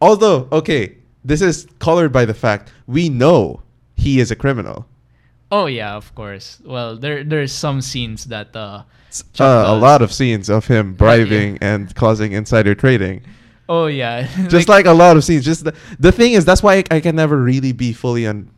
Although, 0.00 0.48
okay, 0.52 0.96
this 1.25 1.40
is 1.42 1.66
colored 1.78 2.12
by 2.12 2.25
the 2.25 2.34
fact 2.34 2.72
we 2.87 3.08
know 3.08 3.62
he 3.96 4.20
is 4.20 4.30
a 4.30 4.37
criminal. 4.37 4.87
Oh 5.50 5.66
yeah, 5.66 5.94
of 5.96 6.14
course. 6.14 6.60
Well, 6.64 6.96
there 6.96 7.25
there's 7.25 7.52
some 7.52 7.80
scenes 7.80 8.26
that 8.26 8.54
uh, 8.54 8.82
Uh, 9.40 9.64
a 9.66 9.75
lot 9.75 10.02
of 10.02 10.12
scenes 10.12 10.50
of 10.50 10.66
him 10.68 10.92
bribing 10.94 11.56
and 11.62 11.94
causing 11.94 12.32
insider 12.32 12.75
trading. 12.75 13.22
Oh 13.68 13.87
yeah, 13.87 14.28
Just 14.48 14.68
like, 14.68 14.84
a 14.87 14.92
lot 14.92 15.16
of 15.16 15.25
scenes. 15.25 15.44
Just 15.44 15.64
the, 15.64 15.75
the 15.98 16.12
thing 16.12 16.32
is, 16.34 16.44
that's 16.44 16.62
why 16.62 16.84
I, 16.90 16.96
I 16.96 17.00
can 17.00 17.16
never 17.16 17.37
really 17.40 17.72
be 17.72 17.92
fully 17.92 18.26
on 18.26 18.50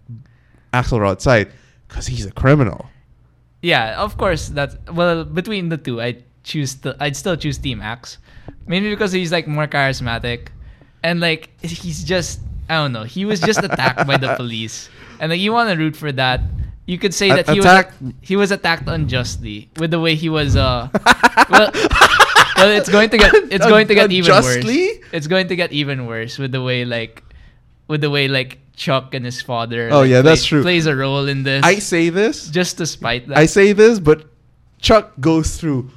Axelrod's 0.75 1.23
side 1.23 1.50
because 1.88 2.07
he's 2.07 2.26
a 2.26 2.33
criminal. 2.33 2.87
yeah, 3.62 3.95
of 4.02 4.17
course. 4.19 4.49
That's 4.50 4.76
well 4.90 5.25
between 5.25 5.69
the 5.69 5.79
two, 5.79 6.00
I 6.02 6.23
choose 6.45 6.77
the 6.77 6.97
I'd 7.01 7.17
still 7.17 7.37
choose 7.37 7.59
Team 7.59 7.81
Axe, 7.81 8.19
mainly 8.67 8.91
because 8.91 9.13
he's 9.13 9.33
like 9.33 9.47
more 9.47 9.67
charismatic, 9.67 10.49
and 11.03 11.21
like 11.21 11.51
he's 11.63 12.05
just 12.05 12.41
I 12.69 12.75
don't 12.77 12.93
know. 12.93 13.05
He 13.05 13.25
was 13.25 13.41
just 13.41 13.63
attacked 13.63 14.07
by 14.07 14.17
the 14.17 14.35
police, 14.37 14.89
and 15.21 15.31
like 15.31 15.41
you 15.41 15.53
want 15.53 15.71
to 15.71 15.77
root 15.77 15.97
for 15.97 16.13
that. 16.13 16.41
You 16.87 16.99
could 16.99 17.15
say 17.15 17.29
that 17.29 17.49
he 17.49 17.59
attack- 17.59 17.93
was 18.01 18.13
he 18.21 18.35
was 18.37 18.51
attacked 18.51 18.89
unjustly 18.89 19.71
with 19.79 19.91
the 19.93 20.01
way 20.01 20.15
he 20.17 20.29
was. 20.29 20.57
Uh, 20.57 20.89
well, 21.49 21.71
well, 22.57 22.71
it's 22.77 22.89
going 22.89 23.11
to 23.11 23.19
get 23.19 23.33
it's 23.53 23.67
going 23.67 23.87
to 23.87 23.95
get 23.95 24.11
even 24.11 24.31
Unjustly? 24.33 24.87
worse. 24.99 25.07
It's 25.13 25.27
going 25.27 25.49
to 25.49 25.57
get 25.57 25.73
even 25.73 26.07
worse 26.07 26.37
with 26.39 26.51
the 26.53 26.63
way 26.63 26.85
like 26.85 27.23
with 27.87 28.01
the 28.01 28.11
way 28.11 28.27
like 28.29 28.59
Chuck 28.75 29.15
and 29.15 29.25
his 29.25 29.41
father. 29.41 29.89
Oh, 29.93 30.01
like, 30.01 30.11
yeah, 30.11 30.23
that's 30.23 30.41
play- 30.43 30.49
true. 30.49 30.63
Plays 30.63 30.87
a 30.87 30.97
role 30.97 31.29
in 31.29 31.43
this. 31.45 31.63
I 31.65 31.77
say 31.79 32.09
this. 32.11 32.49
just 32.49 32.79
to 32.79 32.87
spite 32.87 33.29
that. 33.29 33.39
I 33.39 33.47
say 33.47 33.73
this, 33.73 34.01
but 34.01 34.25
Chuck 34.81 35.13
goes 35.21 35.57
through 35.59 35.91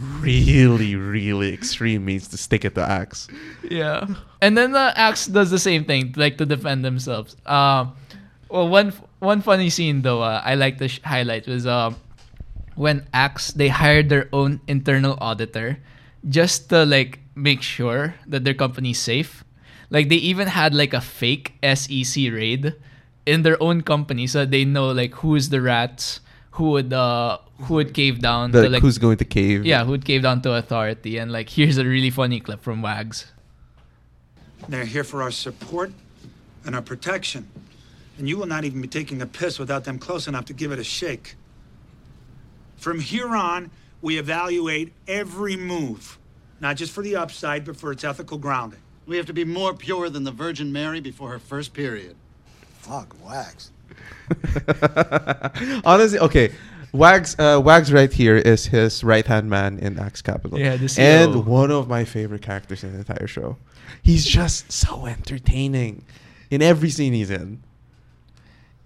really, 0.00 0.94
really 0.94 1.52
extreme 1.52 2.04
means 2.04 2.28
to 2.28 2.36
stick 2.36 2.64
it 2.64 2.74
to 2.74 2.82
Axe. 2.82 3.28
Yeah. 3.62 4.06
And 4.40 4.56
then 4.56 4.72
the 4.72 4.92
Axe 4.96 5.26
does 5.26 5.50
the 5.50 5.58
same 5.58 5.84
thing, 5.84 6.14
like 6.16 6.38
to 6.38 6.46
defend 6.46 6.84
themselves. 6.84 7.36
Um, 7.46 7.94
well, 8.48 8.68
one 8.68 8.92
one 9.18 9.42
funny 9.42 9.70
scene 9.70 10.02
though, 10.02 10.22
uh, 10.22 10.40
I 10.44 10.54
like 10.54 10.78
to 10.78 10.88
sh- 10.88 11.00
highlight 11.04 11.46
was 11.46 11.66
um, 11.66 11.96
when 12.76 13.06
Axe 13.12 13.52
they 13.52 13.68
hired 13.68 14.08
their 14.08 14.28
own 14.32 14.60
internal 14.68 15.18
auditor 15.20 15.78
just 16.28 16.70
to 16.70 16.84
like 16.84 17.20
make 17.34 17.62
sure 17.62 18.14
that 18.26 18.44
their 18.44 18.54
company's 18.54 18.98
safe. 18.98 19.44
Like 19.90 20.08
they 20.08 20.16
even 20.16 20.48
had 20.48 20.74
like 20.74 20.92
a 20.92 21.00
fake 21.00 21.54
SEC 21.62 22.30
raid 22.30 22.74
in 23.26 23.42
their 23.42 23.60
own 23.62 23.82
company, 23.82 24.26
so 24.26 24.44
they 24.46 24.64
know 24.64 24.92
like 24.92 25.14
who's 25.16 25.48
the 25.48 25.60
rats, 25.60 26.20
who 26.52 26.70
would 26.70 26.92
uh 26.92 27.38
who 27.62 27.74
would 27.74 27.92
cave 27.94 28.20
down 28.20 28.50
The- 28.52 28.62
to 28.64 28.68
like 28.70 28.82
who's 28.82 28.98
going 28.98 29.16
to 29.18 29.24
cave? 29.24 29.64
yeah, 29.66 29.84
who 29.84 29.90
would 29.92 30.04
cave 30.04 30.22
down 30.22 30.42
to 30.42 30.52
authority. 30.54 31.18
And 31.18 31.32
like 31.32 31.48
here's 31.50 31.78
a 31.78 31.84
really 31.84 32.10
funny 32.10 32.40
clip 32.40 32.62
from 32.62 32.82
Wags. 32.82 33.32
They're 34.68 34.84
here 34.84 35.04
for 35.04 35.22
our 35.22 35.30
support 35.30 35.92
and 36.64 36.74
our 36.74 36.82
protection. 36.82 37.48
And 38.18 38.28
you 38.28 38.36
will 38.36 38.46
not 38.46 38.64
even 38.64 38.80
be 38.82 38.88
taking 38.88 39.22
a 39.22 39.26
piss 39.26 39.58
without 39.58 39.84
them 39.84 39.98
close 39.98 40.26
enough 40.26 40.44
to 40.46 40.52
give 40.52 40.72
it 40.72 40.78
a 40.78 40.84
shake. 40.84 41.36
From 42.76 42.98
here 43.00 43.34
on, 43.34 43.70
we 44.02 44.18
evaluate 44.18 44.92
every 45.06 45.56
move, 45.56 46.18
not 46.60 46.76
just 46.76 46.92
for 46.92 47.02
the 47.02 47.14
upside, 47.16 47.64
but 47.64 47.76
for 47.76 47.92
its 47.92 48.02
ethical 48.04 48.38
grounding. 48.38 48.80
We 49.06 49.16
have 49.16 49.26
to 49.26 49.32
be 49.32 49.44
more 49.44 49.72
pure 49.74 50.10
than 50.10 50.24
the 50.24 50.30
Virgin 50.32 50.72
Mary 50.72 51.00
before 51.00 51.30
her 51.30 51.38
first 51.38 51.72
period. 51.72 52.14
Fuck, 52.80 53.16
wax. 53.24 53.70
Honestly, 55.84 56.18
okay. 56.18 56.52
Wags, 56.92 57.36
uh, 57.38 57.60
Wags 57.62 57.92
right 57.92 58.12
here 58.12 58.36
is 58.36 58.66
his 58.66 59.04
right 59.04 59.26
hand 59.26 59.50
man 59.50 59.78
in 59.78 59.98
Axe 59.98 60.22
Capital. 60.22 60.58
Yeah, 60.58 60.76
the 60.76 60.86
CEO. 60.86 60.98
and 61.34 61.46
one 61.46 61.70
of 61.70 61.88
my 61.88 62.04
favorite 62.04 62.42
characters 62.42 62.82
in 62.82 62.92
the 62.92 62.98
entire 62.98 63.26
show. 63.26 63.56
He's 64.02 64.24
just 64.24 64.70
so 64.72 65.06
entertaining 65.06 66.04
in 66.50 66.62
every 66.62 66.90
scene 66.90 67.12
he's 67.12 67.30
in. 67.30 67.62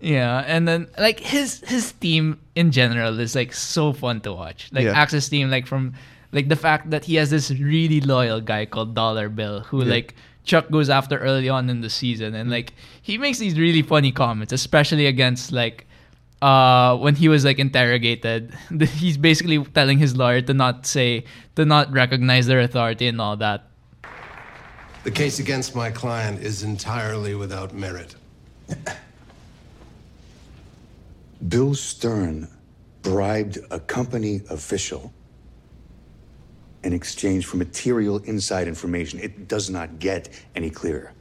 Yeah, 0.00 0.42
and 0.46 0.66
then 0.66 0.88
like 0.98 1.20
his 1.20 1.60
his 1.66 1.92
team 1.92 2.40
in 2.56 2.72
general 2.72 3.20
is 3.20 3.36
like 3.36 3.52
so 3.52 3.92
fun 3.92 4.20
to 4.22 4.32
watch. 4.32 4.68
Like 4.72 4.84
Yeah. 4.84 4.98
Axe's 4.98 5.28
team, 5.28 5.48
like 5.50 5.66
from 5.66 5.94
like 6.32 6.48
the 6.48 6.56
fact 6.56 6.90
that 6.90 7.04
he 7.04 7.14
has 7.16 7.30
this 7.30 7.50
really 7.52 8.00
loyal 8.00 8.40
guy 8.40 8.66
called 8.66 8.94
Dollar 8.96 9.28
Bill 9.28 9.60
who 9.60 9.84
Yeah. 9.84 9.90
like 9.90 10.14
Chuck 10.44 10.68
goes 10.72 10.90
after 10.90 11.18
early 11.18 11.48
on 11.48 11.70
in 11.70 11.82
the 11.82 11.90
season, 11.90 12.34
and 12.34 12.50
like 12.50 12.72
he 13.00 13.16
makes 13.16 13.38
these 13.38 13.56
really 13.56 13.82
funny 13.82 14.10
comments, 14.10 14.52
especially 14.52 15.06
against 15.06 15.52
like 15.52 15.86
uh 16.42 16.96
when 16.98 17.14
he 17.14 17.28
was 17.28 17.44
like 17.44 17.58
interrogated. 17.58 18.52
He's 18.98 19.16
basically 19.16 19.62
telling 19.64 19.98
his 19.98 20.16
lawyer 20.16 20.42
to 20.42 20.52
not 20.52 20.84
say 20.86 21.24
to 21.54 21.64
not 21.64 21.92
recognize 21.92 22.46
their 22.46 22.60
authority 22.60 23.06
and 23.06 23.20
all 23.20 23.36
that. 23.36 23.70
The 25.04 25.10
case 25.10 25.38
against 25.38 25.74
my 25.74 25.90
client 25.90 26.40
is 26.42 26.62
entirely 26.62 27.34
without 27.34 27.74
merit. 27.74 28.14
Bill 31.48 31.74
Stern 31.74 32.48
bribed 33.02 33.58
a 33.70 33.80
company 33.80 34.42
official 34.48 35.12
in 36.84 36.92
exchange 36.92 37.46
for 37.46 37.56
material 37.56 38.18
inside 38.18 38.68
information. 38.68 39.18
It 39.18 39.48
does 39.48 39.70
not 39.70 39.98
get 39.98 40.28
any 40.54 40.70
clearer. 40.70 41.12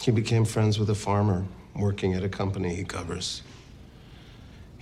He 0.00 0.10
became 0.10 0.44
friends 0.44 0.78
with 0.78 0.90
a 0.90 0.94
farmer 0.94 1.44
working 1.74 2.12
at 2.14 2.22
a 2.22 2.28
company 2.28 2.74
he 2.74 2.84
covers. 2.84 3.42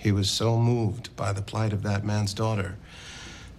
He 0.01 0.11
was 0.11 0.31
so 0.31 0.57
moved 0.57 1.15
by 1.15 1.31
the 1.31 1.43
plight 1.43 1.73
of 1.73 1.83
that 1.83 2.03
man's 2.03 2.33
daughter 2.33 2.75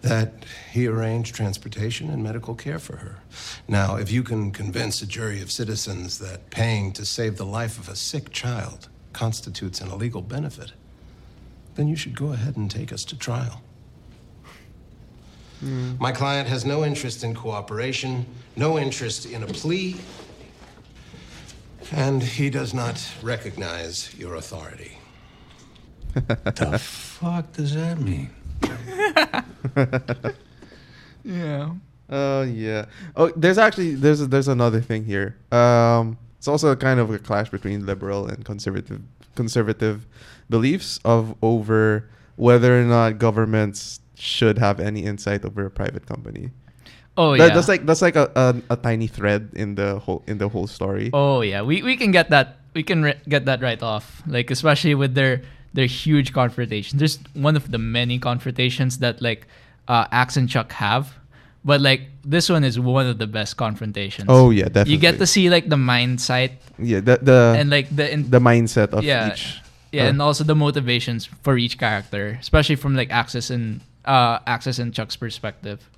that 0.01 0.45
he 0.73 0.89
arranged 0.89 1.37
transportation 1.37 2.11
and 2.11 2.21
medical 2.21 2.57
care 2.57 2.81
for 2.81 2.97
her. 2.97 3.21
Now, 3.69 3.95
if 3.95 4.11
you 4.11 4.25
can 4.25 4.51
convince 4.51 5.01
a 5.01 5.07
jury 5.07 5.41
of 5.41 5.53
citizens 5.53 6.19
that 6.19 6.51
paying 6.51 6.93
to 6.95 7.05
save 7.05 7.37
the 7.37 7.47
life 7.47 7.79
of 7.79 7.89
a 7.89 7.95
sick 7.95 8.31
child 8.31 8.89
constitutes 9.13 9.81
an 9.81 9.93
illegal 9.93 10.21
benefit, 10.21 10.73
then 11.77 11.87
you 11.87 11.95
should 11.95 12.17
go 12.17 12.33
ahead 12.33 12.57
and 12.57 12.69
take 12.69 12.93
us 12.93 13.05
to 13.05 13.17
trial. 13.17 13.63
Hmm. 15.61 15.93
My 16.01 16.11
client 16.11 16.49
has 16.49 16.65
no 16.65 16.85
interest 16.85 17.23
in 17.23 17.37
cooperation, 17.37 18.27
no 18.57 18.81
interest 18.81 19.27
in 19.27 19.45
a 19.45 19.47
plea, 19.47 19.95
and 21.93 22.21
he 22.21 22.51
does 22.51 22.75
not 22.75 23.01
recognize 23.23 24.13
your 24.19 24.35
authority. 24.35 24.99
the 26.14 26.78
fuck 26.78 27.52
does 27.52 27.75
that 27.75 27.99
mean? 28.00 28.31
Yeah. 31.25 31.71
Oh 32.11 32.42
yeah. 32.42 32.87
Oh, 33.16 33.31
there's 33.37 33.59
actually 33.59 33.95
there's 33.95 34.26
there's 34.28 34.49
another 34.49 34.81
thing 34.81 35.04
here. 35.04 35.37
Um, 35.52 36.19
it's 36.37 36.49
also 36.49 36.75
kind 36.75 36.99
of 37.00 37.11
a 37.11 37.19
clash 37.19 37.49
between 37.50 37.87
liberal 37.87 38.26
and 38.26 38.45
conservative 38.45 39.00
conservative 39.37 40.07
beliefs 40.50 40.99
of 41.04 41.35
over 41.42 42.09
whether 42.37 42.78
or 42.81 42.85
not 42.85 43.19
governments 43.19 44.00
should 44.14 44.59
have 44.59 44.81
any 44.81 45.04
insight 45.04 45.45
over 45.45 45.64
a 45.64 45.71
private 45.71 46.07
company. 46.07 46.50
Oh, 47.16 47.37
That- 47.37 47.48
yeah. 47.48 47.55
That's 47.55 47.68
like 47.68 47.87
that's 47.87 48.03
like 48.03 48.16
a, 48.16 48.31
a, 48.35 48.75
a 48.75 48.77
tiny 48.77 49.07
thread 49.07 49.51
in 49.55 49.77
the 49.77 49.98
whole 50.01 50.25
in 50.27 50.38
the 50.38 50.48
whole 50.48 50.66
story. 50.66 51.11
Oh 51.12 51.40
yeah, 51.40 51.62
we 51.62 51.83
we 51.83 51.96
can 51.96 52.11
get 52.11 52.31
that 52.31 52.59
we 52.75 52.83
can 52.83 53.03
re- 53.05 53.20
get 53.29 53.44
that 53.46 53.62
right 53.62 53.81
off. 53.83 54.22
Like 54.27 54.51
especially 54.51 54.94
with 54.96 55.14
their 55.14 55.42
their 55.75 55.87
huge 55.87 56.33
confrontation. 56.33 56.99
There's 56.99 57.19
one 57.35 57.57
of 57.57 57.71
the 57.71 57.79
many 57.79 58.19
confrontations 58.19 58.99
that 58.99 59.23
like 59.23 59.47
uh, 59.89 60.07
Axe 60.11 60.37
and 60.37 60.49
Chuck 60.49 60.73
have, 60.73 61.15
but 61.65 61.81
like 61.81 62.03
this 62.25 62.49
one 62.49 62.65
is 62.65 62.79
one 62.79 63.07
of 63.07 63.19
the 63.19 63.27
best 63.27 63.57
confrontations. 63.57 64.27
Oh, 64.29 64.51
yeah, 64.51 64.65
definitely. 64.65 64.95
You 64.95 64.99
get 64.99 65.19
to 65.19 65.27
see 65.27 65.51
like 65.51 65.69
the 65.69 65.77
mind 65.77 66.21
sight. 66.21 66.53
Yeah, 66.79 67.01
the 67.01 67.19
the 67.23 67.55
and 67.59 67.71
like 67.71 67.95
the 67.95 68.13
in, 68.13 68.31
the 68.31 68.41
mindset 68.41 68.91
of 68.91 69.05
yeah, 69.05 69.33
each. 69.33 69.61
Yeah, 69.93 70.05
uh, 70.05 70.09
and 70.09 70.23
also 70.23 70.45
the 70.45 70.57
motivations 70.57 71.27
for 71.27 71.57
each 71.59 71.79
character, 71.79 72.39
especially 72.41 72.77
from 72.77 72.97
like 72.97 73.11
Axe's 73.11 73.51
and 73.51 73.81
uh 74.05 74.39
Axe's 74.47 74.79
and 74.79 74.93
Chuck's 74.95 75.17
perspective. 75.17 75.89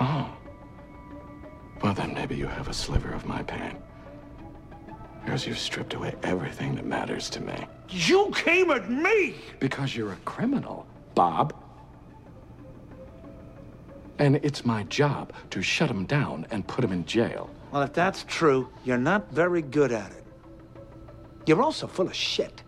Oh. 0.00 0.30
Well, 1.82 1.94
then 1.94 2.14
maybe 2.14 2.36
you 2.36 2.46
have 2.46 2.68
a 2.68 2.74
sliver 2.74 3.10
of 3.12 3.26
my 3.26 3.42
pain. 3.42 3.76
Because 5.28 5.46
you've 5.46 5.58
stripped 5.58 5.92
away 5.92 6.14
everything 6.22 6.74
that 6.76 6.86
matters 6.86 7.28
to 7.28 7.42
me. 7.42 7.54
You 7.90 8.32
came 8.34 8.70
at 8.70 8.88
me! 8.88 9.34
Because 9.60 9.94
you're 9.94 10.12
a 10.12 10.16
criminal, 10.24 10.86
Bob. 11.14 11.52
And 14.18 14.36
it's 14.36 14.64
my 14.64 14.84
job 14.84 15.34
to 15.50 15.60
shut 15.60 15.90
him 15.90 16.06
down 16.06 16.46
and 16.50 16.66
put 16.66 16.82
him 16.82 16.92
in 16.92 17.04
jail. 17.04 17.50
Well, 17.70 17.82
if 17.82 17.92
that's 17.92 18.24
true, 18.26 18.70
you're 18.86 18.96
not 18.96 19.30
very 19.30 19.60
good 19.60 19.92
at 19.92 20.12
it. 20.12 20.24
You're 21.44 21.60
also 21.60 21.86
full 21.86 22.06
of 22.06 22.14
shit. 22.14 22.62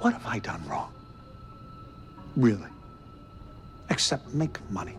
What 0.00 0.14
have 0.14 0.26
I 0.26 0.40
done 0.40 0.66
wrong? 0.66 0.92
Really? 2.34 2.70
Except 3.88 4.34
make 4.34 4.58
money. 4.68 4.96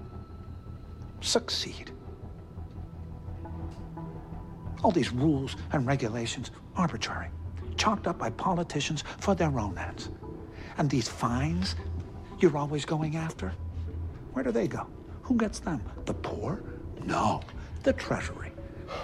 Succeed. 1.19 1.91
All 4.84 4.92
these 4.92 5.12
rules 5.12 5.56
and 5.72 5.86
regulations, 5.86 6.52
arbitrary, 6.76 7.30
chalked 7.78 8.08
up 8.08 8.18
by 8.18 8.30
politicians 8.32 9.04
for 9.20 9.36
their 9.36 9.60
own 9.60 9.78
ends. 9.78 10.10
And 10.78 10.90
these 10.90 11.08
fines 11.08 11.76
you're 12.40 12.58
always 12.58 12.86
going 12.86 13.16
after, 13.16 13.54
where 14.34 14.44
do 14.44 14.52
they 14.52 14.68
go? 14.68 14.88
Who 15.24 15.36
gets 15.36 15.60
them? 15.60 15.82
The 16.06 16.13
poor? 16.13 16.63
No. 17.04 17.42
The 17.84 17.94
Treasury. 17.94 18.52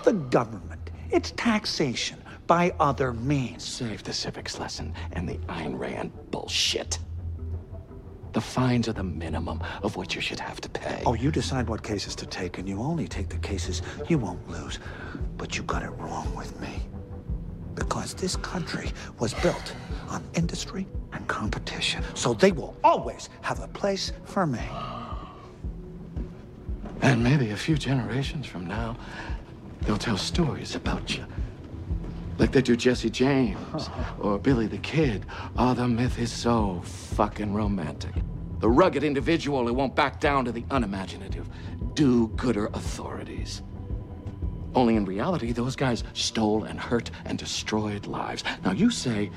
The 0.04 0.14
government. 0.14 0.92
It's 1.10 1.32
taxation 1.32 2.22
by 2.46 2.74
other 2.80 3.14
means. 3.14 3.64
Save 3.64 4.04
the 4.04 4.14
civics 4.14 4.60
lesson 4.60 4.94
and 5.14 5.28
the 5.28 5.38
Ayn 5.50 5.78
Rand 5.78 6.12
bullshit. 6.30 7.00
The 8.34 8.42
fines 8.42 8.88
are 8.88 8.94
the 8.94 9.04
minimum 9.04 9.62
of 9.84 9.96
what 9.96 10.16
you 10.16 10.22
should 10.22 10.40
have 10.40 10.60
to 10.62 10.70
pay. 10.70 11.04
Oh, 11.06 11.14
you 11.14 11.32
decide 11.32 11.70
what 11.70 11.84
cases 11.84 12.16
to 12.16 12.26
take, 12.26 12.58
and 12.58 12.68
you 12.68 12.80
only 12.80 13.08
take 13.08 13.30
the 13.30 13.38
cases 13.38 13.84
you 14.10 14.18
won't 14.18 14.50
lose. 14.50 14.80
But 15.38 15.56
you 15.56 15.64
got 15.64 15.84
it 15.84 15.92
wrong 15.92 16.34
with 16.36 16.60
me. 16.60 16.82
Because 17.76 18.16
this 18.16 18.36
country 18.38 18.92
was 19.20 19.36
built 19.36 19.76
on 20.10 20.24
industry 20.34 20.88
and 21.12 21.28
competition. 21.28 22.04
So 22.16 22.34
they 22.34 22.52
will 22.52 22.76
always 22.84 23.30
have 23.42 23.60
a 23.60 23.68
place 23.68 24.12
for 24.26 24.48
me. 24.48 24.68
And 27.02 27.24
maybe 27.24 27.52
a 27.52 27.58
few 27.58 27.78
generations 27.78 28.48
from 28.48 28.66
now, 28.66 28.98
they'll 29.82 29.98
tell 29.98 30.18
stories 30.18 30.74
about 30.74 31.16
you. 31.16 31.26
Like 32.38 32.52
they 32.52 32.62
do 32.62 32.76
Jesse 32.76 33.10
James 33.10 33.90
or 34.20 34.40
Billy 34.40 34.68
the 34.68 34.80
Kid. 34.80 35.26
Oh, 35.58 35.74
the 35.74 35.88
myth 35.88 36.20
is 36.20 36.32
so 36.32 36.82
fucking 36.84 37.54
romantic. 37.54 38.14
The 38.60 38.70
rugged 38.70 39.04
individual 39.04 39.68
who 39.68 39.74
won't 39.74 39.96
back 39.96 40.20
down 40.20 40.46
to 40.46 40.52
the 40.52 40.66
unimaginative, 40.72 41.48
do-gooder 41.94 42.68
authorities. 42.68 43.62
Only 44.74 44.96
in 44.96 45.06
reality, 45.06 45.52
those 45.52 45.76
guys 45.76 46.04
stole 46.14 46.64
and 46.64 46.80
hurt 46.80 47.12
and 47.26 47.38
destroyed 47.38 48.08
lives. 48.08 48.44
Now 48.66 48.72
you 48.72 48.90
say 48.90 49.30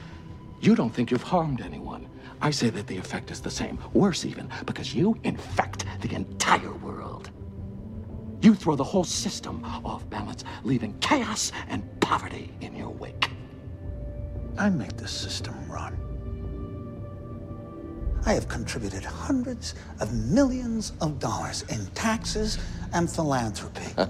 you 0.60 0.74
don't 0.74 0.90
think 0.90 1.10
you've 1.10 1.22
harmed 1.22 1.60
anyone. 1.60 2.08
I 2.40 2.50
say 2.50 2.70
that 2.70 2.86
the 2.86 2.96
effect 2.96 3.30
is 3.30 3.40
the 3.40 3.50
same, 3.50 3.78
worse 3.92 4.24
even, 4.24 4.48
because 4.64 4.94
you 4.94 5.18
infect 5.24 5.84
the 6.00 6.14
entire 6.14 6.72
world. 6.72 7.30
You 8.40 8.54
throw 8.54 8.76
the 8.76 8.84
whole 8.84 9.04
system 9.04 9.64
off 9.84 10.08
balance, 10.10 10.44
leaving 10.62 10.98
chaos 11.00 11.52
and 11.68 11.82
poverty 12.00 12.52
in 12.60 12.76
your 12.76 12.90
wake. 12.90 13.30
I 14.58 14.70
make 14.70 14.96
the 14.96 15.08
system 15.08 15.54
run. 15.68 15.98
I 18.24 18.32
have 18.32 18.48
contributed 18.48 19.04
hundreds 19.04 19.74
of 20.00 20.12
millions 20.12 20.92
of 21.00 21.18
dollars 21.18 21.62
in 21.68 21.86
taxes 21.94 22.58
and 22.92 23.08
philanthropy. 23.08 23.94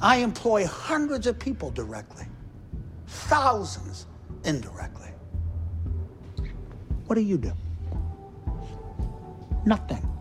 I 0.00 0.16
employ 0.16 0.66
hundreds 0.66 1.26
of 1.26 1.38
people 1.38 1.70
directly, 1.70 2.26
thousands 3.06 4.06
indirectly. 4.44 5.08
What 7.06 7.16
do 7.16 7.22
you 7.22 7.38
do? 7.38 7.52
Nothing. 9.64 10.13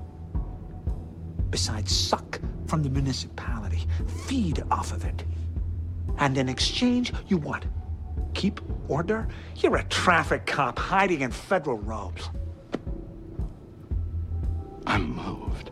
Besides 1.54 1.96
suck 1.96 2.40
from 2.66 2.82
the 2.82 2.90
municipality, 2.90 3.86
feed 4.26 4.64
off 4.72 4.92
of 4.92 5.06
it, 5.06 5.24
And 6.18 6.36
in 6.36 6.50
exchange, 6.50 7.14
you 7.28 7.38
what? 7.38 7.64
Keep 8.34 8.60
order? 8.88 9.28
You're 9.58 9.76
a 9.76 9.84
traffic 9.84 10.48
cop 10.48 10.80
hiding 10.80 11.22
in 11.22 11.30
federal 11.30 11.78
robes. 11.78 12.28
I'm 14.88 15.16
moved. 15.16 15.70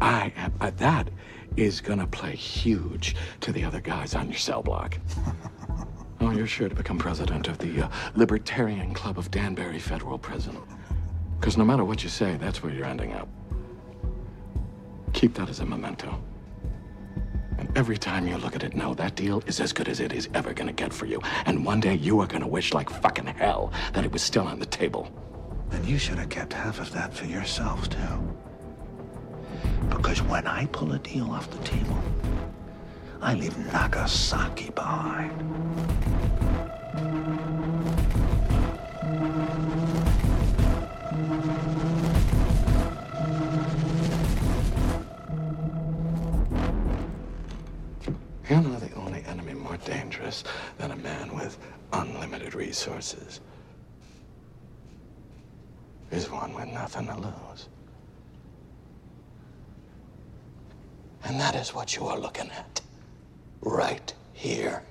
I 0.00 0.32
am. 0.36 0.54
Uh, 0.58 0.70
that 0.78 1.10
is 1.58 1.82
gonna 1.82 2.06
play 2.06 2.34
huge 2.34 3.14
to 3.40 3.52
the 3.52 3.62
other 3.62 3.82
guys 3.82 4.14
on 4.14 4.30
your 4.30 4.38
cell 4.38 4.62
block. 4.62 4.96
oh, 6.22 6.30
you're 6.30 6.46
sure 6.46 6.70
to 6.70 6.74
become 6.74 6.96
president 6.96 7.46
of 7.46 7.58
the 7.58 7.82
uh, 7.82 7.88
Libertarian 8.14 8.94
Club 8.94 9.18
of 9.18 9.30
Danbury 9.30 9.78
Federal 9.78 10.16
Prison. 10.18 10.56
Because 11.38 11.58
no 11.58 11.64
matter 11.66 11.84
what 11.84 12.02
you 12.02 12.08
say, 12.08 12.38
that's 12.38 12.62
where 12.62 12.72
you're 12.72 12.86
ending 12.86 13.12
up. 13.12 13.28
Keep 15.22 15.34
that 15.34 15.48
as 15.48 15.60
a 15.60 15.64
memento. 15.64 16.20
And 17.56 17.70
every 17.78 17.96
time 17.96 18.26
you 18.26 18.36
look 18.38 18.56
at 18.56 18.64
it, 18.64 18.74
know 18.74 18.92
that 18.94 19.14
deal 19.14 19.40
is 19.46 19.60
as 19.60 19.72
good 19.72 19.88
as 19.88 20.00
it 20.00 20.12
is 20.12 20.28
ever 20.34 20.52
gonna 20.52 20.72
get 20.72 20.92
for 20.92 21.06
you. 21.06 21.20
And 21.46 21.64
one 21.64 21.78
day 21.78 21.94
you 21.94 22.18
are 22.18 22.26
gonna 22.26 22.48
wish 22.48 22.74
like 22.74 22.90
fucking 22.90 23.26
hell 23.26 23.72
that 23.92 24.04
it 24.04 24.10
was 24.10 24.20
still 24.20 24.48
on 24.48 24.58
the 24.58 24.66
table. 24.66 25.08
And 25.70 25.86
you 25.86 25.96
should 25.96 26.18
have 26.18 26.28
kept 26.28 26.52
half 26.52 26.80
of 26.80 26.90
that 26.94 27.14
for 27.14 27.26
yourselves, 27.26 27.86
too. 27.86 28.36
Because 29.90 30.20
when 30.22 30.44
I 30.48 30.66
pull 30.66 30.90
a 30.92 30.98
deal 30.98 31.30
off 31.30 31.48
the 31.52 31.62
table, 31.62 32.02
I 33.20 33.34
leave 33.34 33.56
Nagasaki 33.72 34.70
behind. 34.70 35.30
Resources 52.72 53.40
is 56.10 56.30
one 56.30 56.54
with 56.54 56.68
nothing 56.68 57.06
to 57.06 57.14
lose. 57.14 57.68
And 61.24 61.38
that 61.38 61.54
is 61.54 61.74
what 61.74 61.94
you 61.94 62.06
are 62.06 62.18
looking 62.18 62.50
at. 62.50 62.80
Right 63.60 64.14
here. 64.32 64.82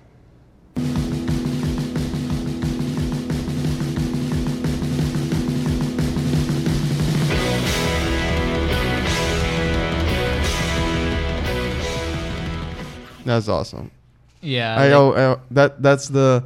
That's 13.26 13.48
awesome. 13.48 13.90
Yeah, 14.42 14.76
I 14.76 14.82
like- 14.82 14.92
know 14.92 15.14
uh, 15.14 15.40
that 15.50 15.82
that's 15.82 16.08
the 16.10 16.44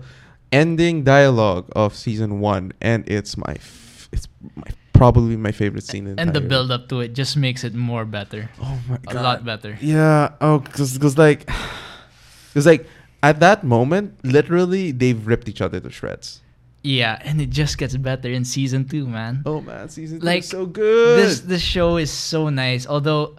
ending 0.52 1.04
dialogue 1.04 1.70
of 1.76 1.96
season 1.96 2.40
one, 2.40 2.74
and 2.82 3.08
it's 3.10 3.38
my 3.38 3.54
f- 3.56 4.10
it's 4.12 4.28
my 4.56 4.72
probably 4.94 5.36
my 5.36 5.52
favorite 5.52 5.84
scene. 5.84 6.08
In 6.08 6.20
and 6.20 6.34
the 6.34 6.42
build 6.42 6.72
up 6.72 6.88
to 6.90 7.02
it 7.02 7.14
just 7.14 7.36
makes 7.38 7.64
it 7.64 7.74
more 7.76 8.06
better. 8.06 8.50
Oh 8.62 8.80
my 8.90 8.98
god, 8.98 9.16
A 9.16 9.22
lot 9.22 9.46
better. 9.46 9.78
Yeah. 9.82 10.32
Oh, 10.42 10.60
because 10.60 10.94
because 10.94 11.18
like, 11.18 11.46
because 12.50 12.66
like 12.66 12.88
at 13.22 13.40
that 13.40 13.64
moment, 13.64 14.18
literally 14.24 14.92
they've 14.92 15.20
ripped 15.26 15.50
each 15.50 15.62
other 15.62 15.80
to 15.80 15.90
shreds. 15.90 16.42
Yeah, 16.86 17.18
and 17.26 17.42
it 17.42 17.50
just 17.50 17.80
gets 17.80 17.98
better 17.98 18.30
in 18.30 18.46
season 18.46 18.86
two, 18.86 19.08
man. 19.08 19.42
Oh 19.46 19.60
man, 19.62 19.90
season 19.90 20.20
two 20.20 20.26
like 20.26 20.44
is 20.44 20.50
so 20.50 20.66
good. 20.66 21.18
This 21.20 21.42
this 21.42 21.62
show 21.62 21.98
is 21.98 22.12
so 22.12 22.50
nice. 22.50 22.86
Although 22.86 23.36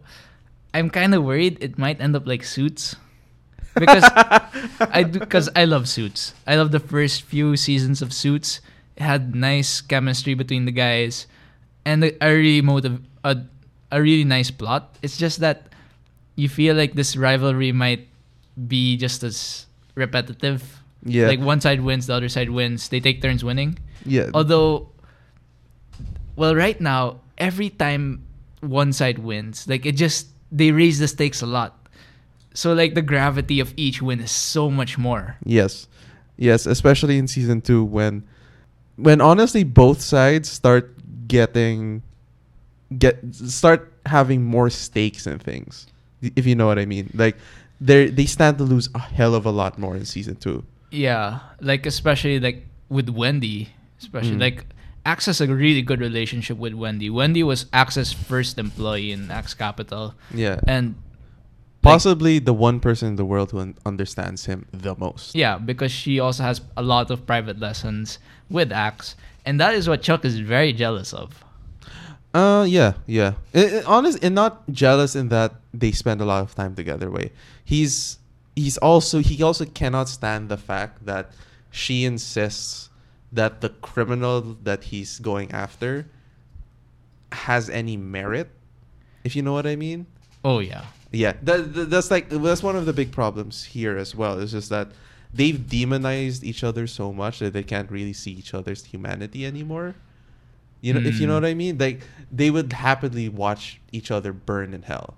I'm 0.74 0.90
kind 0.90 1.14
of 1.14 1.22
worried 1.24 1.58
it 1.60 1.78
might 1.78 2.00
end 2.00 2.16
up 2.16 2.26
like 2.26 2.44
Suits. 2.44 2.96
Because 3.78 4.04
I 4.90 5.04
do 5.04 5.20
because 5.20 5.48
I 5.54 5.64
love 5.64 5.88
Suits. 5.88 6.34
I 6.46 6.56
love 6.56 6.72
the 6.72 6.80
first 6.80 7.22
few 7.22 7.56
seasons 7.56 8.02
of 8.02 8.12
Suits. 8.12 8.60
It 8.96 9.02
had 9.02 9.34
nice 9.34 9.80
chemistry 9.80 10.34
between 10.34 10.64
the 10.64 10.72
guys, 10.72 11.26
and 11.84 12.02
a 12.04 12.16
a 12.24 12.32
really 12.32 12.62
motive 12.62 13.00
a 13.22 13.44
a 13.92 14.00
really 14.02 14.24
nice 14.24 14.50
plot. 14.50 14.96
It's 15.02 15.16
just 15.16 15.40
that 15.40 15.68
you 16.34 16.48
feel 16.48 16.74
like 16.74 16.94
this 16.94 17.16
rivalry 17.16 17.72
might 17.72 18.08
be 18.56 18.96
just 18.96 19.22
as 19.22 19.66
repetitive. 19.94 20.64
Yeah. 21.04 21.28
Like 21.28 21.40
one 21.40 21.60
side 21.60 21.80
wins, 21.80 22.06
the 22.08 22.14
other 22.14 22.28
side 22.28 22.50
wins. 22.50 22.88
They 22.88 23.00
take 23.00 23.22
turns 23.22 23.44
winning. 23.44 23.78
Yeah. 24.04 24.30
Although 24.34 24.90
well 26.36 26.54
right 26.54 26.80
now 26.80 27.20
every 27.38 27.70
time 27.70 28.22
one 28.60 28.92
side 28.92 29.18
wins 29.18 29.66
like 29.68 29.84
it 29.84 29.96
just 29.96 30.28
they 30.52 30.70
raise 30.70 30.98
the 30.98 31.08
stakes 31.08 31.42
a 31.42 31.46
lot 31.46 31.85
so 32.56 32.72
like 32.72 32.96
the 32.96 33.04
gravity 33.04 33.60
of 33.60 33.74
each 33.76 34.00
win 34.00 34.18
is 34.24 34.32
so 34.32 34.70
much 34.72 34.96
more 34.96 35.36
Yes. 35.44 35.86
Yes, 36.40 36.64
especially 36.66 37.16
in 37.20 37.28
season 37.28 37.60
2 37.60 37.84
when 37.84 38.24
when 38.96 39.20
honestly 39.20 39.64
both 39.64 40.00
sides 40.00 40.48
start 40.48 40.92
getting 41.28 42.00
get 42.98 43.18
start 43.34 43.92
having 44.06 44.44
more 44.44 44.70
stakes 44.70 45.26
and 45.26 45.42
things. 45.42 45.86
If 46.22 46.46
you 46.46 46.54
know 46.54 46.66
what 46.66 46.78
I 46.78 46.86
mean. 46.86 47.10
Like 47.14 47.36
they 47.80 48.08
they 48.08 48.24
stand 48.26 48.56
to 48.58 48.64
lose 48.64 48.88
a 48.94 48.98
hell 49.00 49.34
of 49.34 49.44
a 49.44 49.50
lot 49.52 49.78
more 49.78 49.96
in 49.96 50.04
season 50.08 50.36
2. 50.36 50.64
yeah 50.94 51.40
like 51.60 51.84
especially 51.84 52.38
like 52.40 52.64
with 52.88 53.10
wendy 53.10 53.68
especially 53.98 54.38
Mm. 54.38 54.46
like 54.48 54.64
axe 55.04 55.26
has 55.26 55.40
a 55.42 55.48
really 55.50 55.82
good 55.82 55.98
relationship 56.00 56.56
with 56.56 56.72
wendy 56.78 57.10
wendy 57.10 57.42
was 57.42 57.66
axe's 57.74 58.14
first 58.14 58.54
employee 58.56 59.10
in 59.12 59.28
axe 59.30 59.52
capital 59.52 60.14
Yeah. 60.32 60.62
and 60.66 60.94
Possibly 61.82 62.38
the 62.40 62.52
one 62.52 62.80
person 62.80 63.08
in 63.08 63.16
the 63.16 63.24
world 63.24 63.52
who 63.52 63.60
un- 63.60 63.76
understands 63.86 64.46
him 64.46 64.66
the 64.72 64.96
most. 64.96 65.34
Yeah, 65.36 65.58
because 65.58 65.92
she 65.92 66.18
also 66.18 66.42
has 66.42 66.60
a 66.76 66.82
lot 66.82 67.10
of 67.10 67.26
private 67.26 67.60
lessons 67.60 68.18
with 68.50 68.72
Axe, 68.72 69.14
and 69.44 69.60
that 69.60 69.74
is 69.74 69.88
what 69.88 70.02
Chuck 70.02 70.24
is 70.24 70.40
very 70.40 70.72
jealous 70.72 71.12
of. 71.12 71.44
Uh, 72.34 72.64
yeah, 72.68 72.94
yeah. 73.06 73.34
I- 73.54 73.78
I- 73.78 73.82
honest, 73.84 74.18
and 74.22 74.34
not 74.34 74.66
jealous 74.70 75.14
in 75.14 75.28
that 75.28 75.54
they 75.72 75.92
spend 75.92 76.20
a 76.20 76.24
lot 76.24 76.42
of 76.42 76.54
time 76.54 76.74
together. 76.74 77.10
Way 77.10 77.30
he's 77.64 78.18
he's 78.56 78.76
also 78.78 79.20
he 79.20 79.42
also 79.42 79.64
cannot 79.64 80.08
stand 80.08 80.48
the 80.48 80.56
fact 80.56 81.06
that 81.06 81.30
she 81.70 82.04
insists 82.04 82.90
that 83.32 83.60
the 83.60 83.68
criminal 83.68 84.56
that 84.64 84.84
he's 84.84 85.18
going 85.20 85.50
after 85.52 86.06
has 87.32 87.70
any 87.70 87.96
merit. 87.96 88.50
If 89.24 89.36
you 89.36 89.42
know 89.42 89.52
what 89.52 89.66
I 89.66 89.76
mean. 89.76 90.06
Oh 90.44 90.58
yeah. 90.58 90.84
Yeah, 91.16 91.32
that, 91.42 91.72
that- 91.74 91.90
that's 91.90 92.10
like 92.10 92.28
that's 92.28 92.62
one 92.62 92.76
of 92.76 92.84
the 92.86 92.92
big 92.92 93.10
problems 93.12 93.64
here 93.64 93.96
as 93.96 94.14
well. 94.14 94.38
It's 94.40 94.52
just 94.52 94.70
that 94.70 94.88
they've 95.32 95.60
demonized 95.78 96.44
each 96.44 96.62
other 96.64 96.86
so 96.86 97.12
much 97.12 97.38
that 97.40 97.52
they 97.52 97.62
can't 97.62 97.90
really 97.90 98.12
see 98.12 98.32
each 98.32 98.52
other's 98.54 98.84
humanity 98.84 99.46
anymore. 99.46 99.94
You 100.82 100.92
know, 100.94 101.00
if 101.00 101.18
you 101.20 101.26
know 101.26 101.38
Mm. 101.38 101.42
what 101.42 101.48
I 101.50 101.54
mean, 101.54 101.78
like 101.78 102.00
they 102.30 102.50
would 102.50 102.72
happily 102.72 103.28
watch 103.28 103.80
each 103.92 104.10
other 104.10 104.32
burn 104.32 104.74
in 104.74 104.82
hell. 104.82 105.14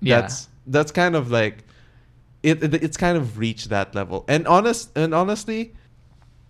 Yeah. 0.00 0.20
That's 0.22 0.48
that's 0.66 0.92
kind 0.92 1.16
of 1.16 1.30
like 1.30 1.64
it, 2.42 2.62
it. 2.62 2.74
It's 2.82 2.96
kind 2.96 3.16
of 3.18 3.38
reached 3.38 3.68
that 3.70 3.94
level, 3.94 4.24
and 4.28 4.46
honest 4.46 4.96
and 4.96 5.12
honestly, 5.14 5.74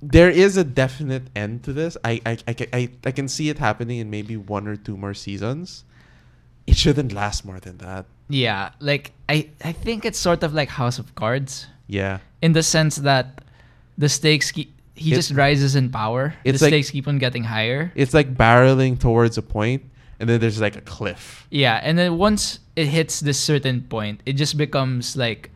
there 0.02 0.30
is 0.30 0.56
a 0.56 0.64
definite 0.64 1.24
end 1.34 1.64
to 1.64 1.72
this. 1.72 1.96
I 2.04 2.20
I, 2.26 2.38
I, 2.46 2.54
I 2.72 2.82
I 3.06 3.10
can 3.12 3.28
see 3.28 3.48
it 3.48 3.58
happening 3.58 3.98
in 3.98 4.10
maybe 4.10 4.36
one 4.36 4.68
or 4.68 4.76
two 4.76 4.96
more 4.96 5.14
seasons. 5.14 5.84
It 6.66 6.76
shouldn't 6.76 7.12
last 7.12 7.44
more 7.44 7.58
than 7.60 7.78
that. 7.78 8.06
Yeah, 8.28 8.70
like 8.80 9.12
I 9.28 9.48
I 9.64 9.72
think 9.72 10.04
it's 10.04 10.18
sort 10.18 10.42
of 10.42 10.54
like 10.54 10.68
House 10.68 10.98
of 10.98 11.14
Cards. 11.14 11.66
Yeah. 11.88 12.18
In 12.42 12.52
the 12.52 12.62
sense 12.62 12.96
that 12.96 13.42
the 13.98 14.08
stakes 14.08 14.52
keep, 14.52 14.72
he 14.94 15.10
It- 15.12 15.16
just 15.16 15.32
rises 15.32 15.74
in 15.74 15.90
power. 15.90 16.34
The 16.44 16.52
like- 16.52 16.60
stakes 16.70 16.90
keep 16.90 17.08
on 17.08 17.18
getting 17.18 17.44
higher. 17.44 17.90
It's 17.94 18.14
like 18.14 18.34
barreling 18.36 18.98
towards 18.98 19.36
a 19.36 19.42
point, 19.42 19.82
and 20.20 20.28
then 20.28 20.38
there's 20.40 20.60
like 20.60 20.76
a 20.76 20.80
cliff. 20.80 21.46
Yeah, 21.50 21.80
and 21.82 21.98
then 21.98 22.16
once 22.18 22.60
it 22.76 22.86
hits 22.86 23.20
this 23.20 23.38
certain 23.38 23.82
point, 23.82 24.22
it 24.24 24.34
just 24.34 24.56
becomes 24.56 25.16
like 25.16 25.50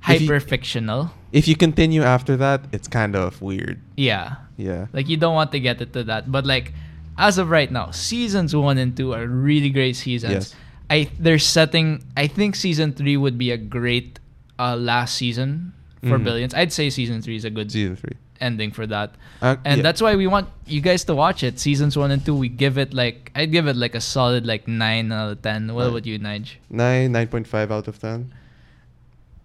hyper 0.00 0.40
fictional. 0.40 1.10
If 1.32 1.48
you 1.48 1.56
continue 1.56 2.02
after 2.02 2.36
that, 2.36 2.64
it's 2.72 2.88
kind 2.88 3.16
of 3.16 3.40
weird. 3.42 3.80
Yeah. 3.96 4.36
Yeah. 4.56 4.86
Like 4.92 5.08
you 5.08 5.16
don't 5.16 5.34
want 5.34 5.52
to 5.52 5.60
get 5.60 5.80
it 5.80 5.92
to 5.92 6.04
that, 6.04 6.30
but 6.30 6.44
like 6.46 6.72
as 7.18 7.36
of 7.36 7.50
right 7.50 7.70
now, 7.70 7.90
seasons 7.90 8.54
one 8.56 8.78
and 8.78 8.96
two 8.96 9.12
are 9.12 9.26
really 9.26 9.70
great 9.70 9.96
seasons. 9.96 10.32
Yes. 10.32 10.54
I 10.88 11.10
they're 11.18 11.38
setting. 11.38 12.02
I 12.16 12.26
think 12.28 12.56
season 12.56 12.92
three 12.94 13.16
would 13.18 13.36
be 13.36 13.50
a 13.50 13.58
great 13.58 14.18
uh, 14.58 14.76
last 14.76 15.16
season 15.16 15.72
for 16.02 16.16
Mhm. 16.18 16.24
Billions. 16.24 16.54
I'd 16.54 16.72
say 16.72 16.88
season 16.90 17.20
three 17.20 17.36
is 17.36 17.44
a 17.44 17.50
good 17.50 17.70
Season 17.70 17.96
three. 17.96 18.16
ending 18.40 18.70
for 18.70 18.86
that, 18.86 19.14
Uh, 19.42 19.56
and 19.66 19.78
yeah. 19.78 19.82
that's 19.82 20.00
why 20.00 20.14
we 20.14 20.26
want 20.30 20.46
you 20.66 20.80
guys 20.80 21.02
to 21.10 21.14
watch 21.14 21.42
it. 21.42 21.58
Seasons 21.58 21.98
one 21.98 22.10
and 22.14 22.24
two, 22.24 22.34
we 22.34 22.48
give 22.48 22.78
it 22.78 22.94
like 22.94 23.30
I'd 23.34 23.50
give 23.52 23.66
it 23.66 23.74
like 23.76 23.94
a 23.96 24.00
solid 24.00 24.46
like 24.46 24.66
nine 24.68 25.10
out 25.12 25.32
of 25.32 25.42
ten. 25.42 25.74
What 25.74 25.82
Nine. 25.82 25.90
about 25.90 26.06
you, 26.06 26.18
Nige? 26.18 26.50
Nine, 26.70 27.12
nine 27.12 27.26
point 27.28 27.46
five 27.46 27.70
out 27.70 27.88
of 27.88 27.98
ten. 27.98 28.32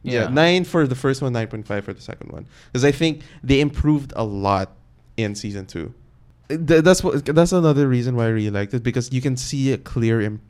Yeah. 0.03 0.23
Yeah. 0.23 0.27
nine 0.29 0.63
for 0.63 0.85
the 0.87 0.95
first 0.95 1.21
one, 1.21 1.33
nine 1.33 1.47
point 1.47 1.65
five 1.67 1.83
for 1.85 1.93
the 1.93 2.01
second 2.01 2.31
one. 2.31 2.45
Because 2.71 2.85
I 2.85 2.91
think 2.91 3.21
they 3.43 3.59
improved 3.59 4.13
a 4.15 4.23
lot 4.23 4.71
in 5.17 5.33
season 5.35 5.65
two. 5.65 5.93
Th- 6.57 6.83
That's 6.83 7.03
what. 7.03 7.25
That's 7.25 7.51
another 7.51 7.87
reason 7.87 8.15
why 8.15 8.25
I 8.25 8.29
really 8.29 8.49
liked 8.49 8.73
it 8.73 8.83
because 8.83 9.11
you 9.11 9.21
can 9.21 9.37
see 9.37 9.71
a 9.71 9.77
clear, 9.77 10.21
Im- 10.21 10.41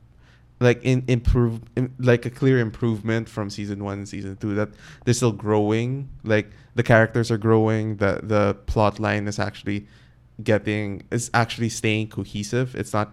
like 0.60 0.84
in 0.84 1.04
improve 1.08 1.62
im- 1.76 1.94
like 2.00 2.26
a 2.26 2.30
clear 2.30 2.60
improvement 2.60 3.28
from 3.30 3.50
season 3.50 3.84
one 3.84 4.00
and 4.00 4.10
season 4.10 4.36
two 4.38 4.56
that 4.56 4.70
they're 5.04 5.14
still 5.14 5.32
growing 5.32 6.10
like 6.24 6.50
the 6.76 6.84
characters 6.84 7.30
are 7.30 7.38
growing 7.38 7.98
the 7.98 8.20
the 8.24 8.56
plot 8.66 9.00
line 9.00 9.28
is 9.28 9.40
actually 9.40 9.86
getting 10.44 11.04
is 11.12 11.30
actually 11.34 11.70
staying 11.70 12.08
cohesive 12.08 12.76
it's 12.76 12.94
not 12.94 13.12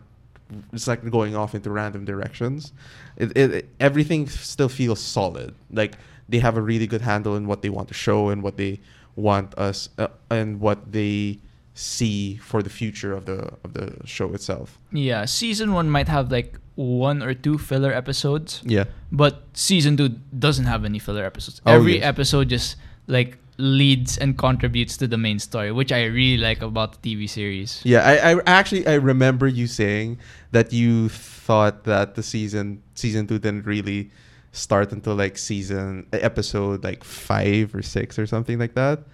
it's 0.73 0.87
like 0.87 1.09
going 1.11 1.35
off 1.37 1.55
into 1.55 1.71
random 1.71 2.05
directions 2.05 2.73
it, 3.17 3.31
it, 3.37 3.55
it 3.55 3.69
everything 3.81 4.29
still 4.29 4.69
feels 4.69 5.01
solid 5.01 5.55
like 5.73 5.97
they 6.29 6.39
have 6.39 6.57
a 6.57 6.63
really 6.63 6.87
good 6.87 7.01
handle 7.01 7.37
in 7.37 7.47
what 7.47 7.63
they 7.63 7.69
want 7.71 7.89
to 7.89 7.95
show 7.95 8.29
and 8.29 8.43
what 8.43 8.57
they 8.57 8.79
want 9.17 9.57
us 9.59 9.89
uh, 9.99 10.09
and 10.31 10.61
what 10.61 10.93
they 10.93 11.39
see 11.81 12.37
for 12.37 12.63
the 12.63 12.69
future 12.69 13.13
of 13.17 13.25
the 13.25 13.39
of 13.65 13.73
the 13.73 13.87
show 14.05 14.29
itself 14.37 14.79
Yeah, 14.93 15.25
season 15.25 15.73
one 15.73 15.89
might 15.89 16.09
have 16.09 16.31
like 16.31 16.59
one 16.77 17.23
or 17.23 17.33
two 17.35 17.57
filler 17.59 17.93
episodes. 17.93 18.61
Yeah. 18.65 18.85
But 19.13 19.43
season 19.53 19.97
two 19.97 20.09
doesn't 20.39 20.65
have 20.65 20.85
any 20.85 20.99
filler 20.99 21.25
episodes. 21.25 21.61
Oh, 21.65 21.73
Every 21.73 21.97
yes. 21.97 22.05
episode 22.05 22.49
just 22.49 22.77
like 23.07 23.37
leads 23.57 24.17
and 24.17 24.37
contributes 24.37 24.97
to 24.97 25.07
the 25.07 25.19
main 25.19 25.39
story, 25.39 25.73
which 25.73 25.93
I 25.93 26.05
really 26.05 26.37
like 26.41 26.61
about 26.63 27.01
the 27.01 27.01
TV 27.17 27.29
series. 27.29 27.81
Yeah, 27.85 28.01
I, 28.05 28.33
I 28.33 28.41
actually 28.47 28.87
I 28.87 28.95
remember 28.95 29.47
you 29.49 29.67
saying 29.67 30.19
that 30.53 30.73
you 30.73 31.09
thought 31.11 31.85
that 31.85 32.15
the 32.15 32.23
season 32.23 32.83
season 32.95 33.27
two 33.27 33.39
didn't 33.39 33.65
really 33.67 34.11
start 34.53 34.93
until 34.93 35.15
like 35.15 35.37
season 35.39 36.07
episode 36.13 36.83
like 36.85 37.05
five 37.05 37.75
or 37.75 37.83
six 37.83 38.19
or 38.19 38.27
something 38.27 38.59
like 38.59 38.75
that. 38.75 39.05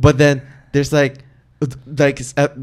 But 0.00 0.16
then 0.18 0.40
there's 0.72 0.92
like 0.92 1.24
like 1.86 2.20
at- 2.36 2.56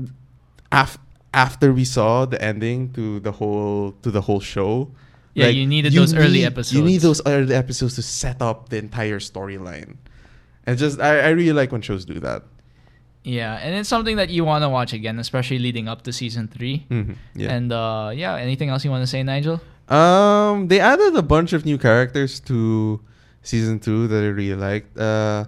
af- 0.72 0.98
after 1.34 1.72
we 1.74 1.86
saw 1.86 2.26
the 2.26 2.42
ending 2.42 2.92
to 2.94 3.20
the 3.20 3.32
whole 3.32 3.94
to 4.04 4.12
the 4.12 4.22
whole 4.22 4.40
show. 4.40 4.90
Yeah, 5.36 5.46
like, 5.48 5.56
you 5.56 5.68
needed 5.68 5.94
those 5.94 6.14
early 6.14 6.44
need- 6.44 6.68
You 6.72 6.82
need 6.84 7.02
those 7.02 7.22
early 7.26 7.54
episodes 7.56 7.96
to 7.96 8.02
set 8.02 8.42
up 8.42 8.70
the 8.70 8.78
entire 8.78 9.20
storyline. 9.20 9.98
And 10.66 10.78
just 10.78 11.00
I, 11.00 11.20
I 11.20 11.30
really 11.30 11.54
like 11.54 11.72
when 11.72 11.82
shows 11.82 12.04
do 12.04 12.20
that. 12.20 12.44
Yeah, 13.24 13.56
and 13.62 13.76
it's 13.76 13.90
something 13.90 14.16
that 14.18 14.30
you 14.30 14.44
want 14.46 14.64
to 14.64 14.70
watch 14.70 14.92
again, 14.94 15.20
especially 15.20 15.60
leading 15.60 15.88
up 15.88 16.02
to 16.04 16.12
season 16.14 16.48
3 16.48 16.86
Mhm, 16.90 17.16
yeah. 17.36 17.52
And 17.54 17.72
uh, 17.72 18.12
yeah, 18.16 18.36
anything 18.36 18.70
else 18.70 18.84
you 18.84 18.92
want 18.92 19.04
to 19.04 19.08
say, 19.08 19.22
Nigel? 19.24 19.62
Um, 19.88 20.68
they 20.68 20.80
added 20.80 21.16
a 21.16 21.22
bunch 21.22 21.54
of 21.54 21.66
new 21.66 21.78
characters 21.78 22.40
to 22.42 23.00
season 23.42 23.80
two 23.80 24.08
that 24.08 24.24
I 24.24 24.28
really 24.28 24.56
liked. 24.56 24.98
Uh, 24.98 25.46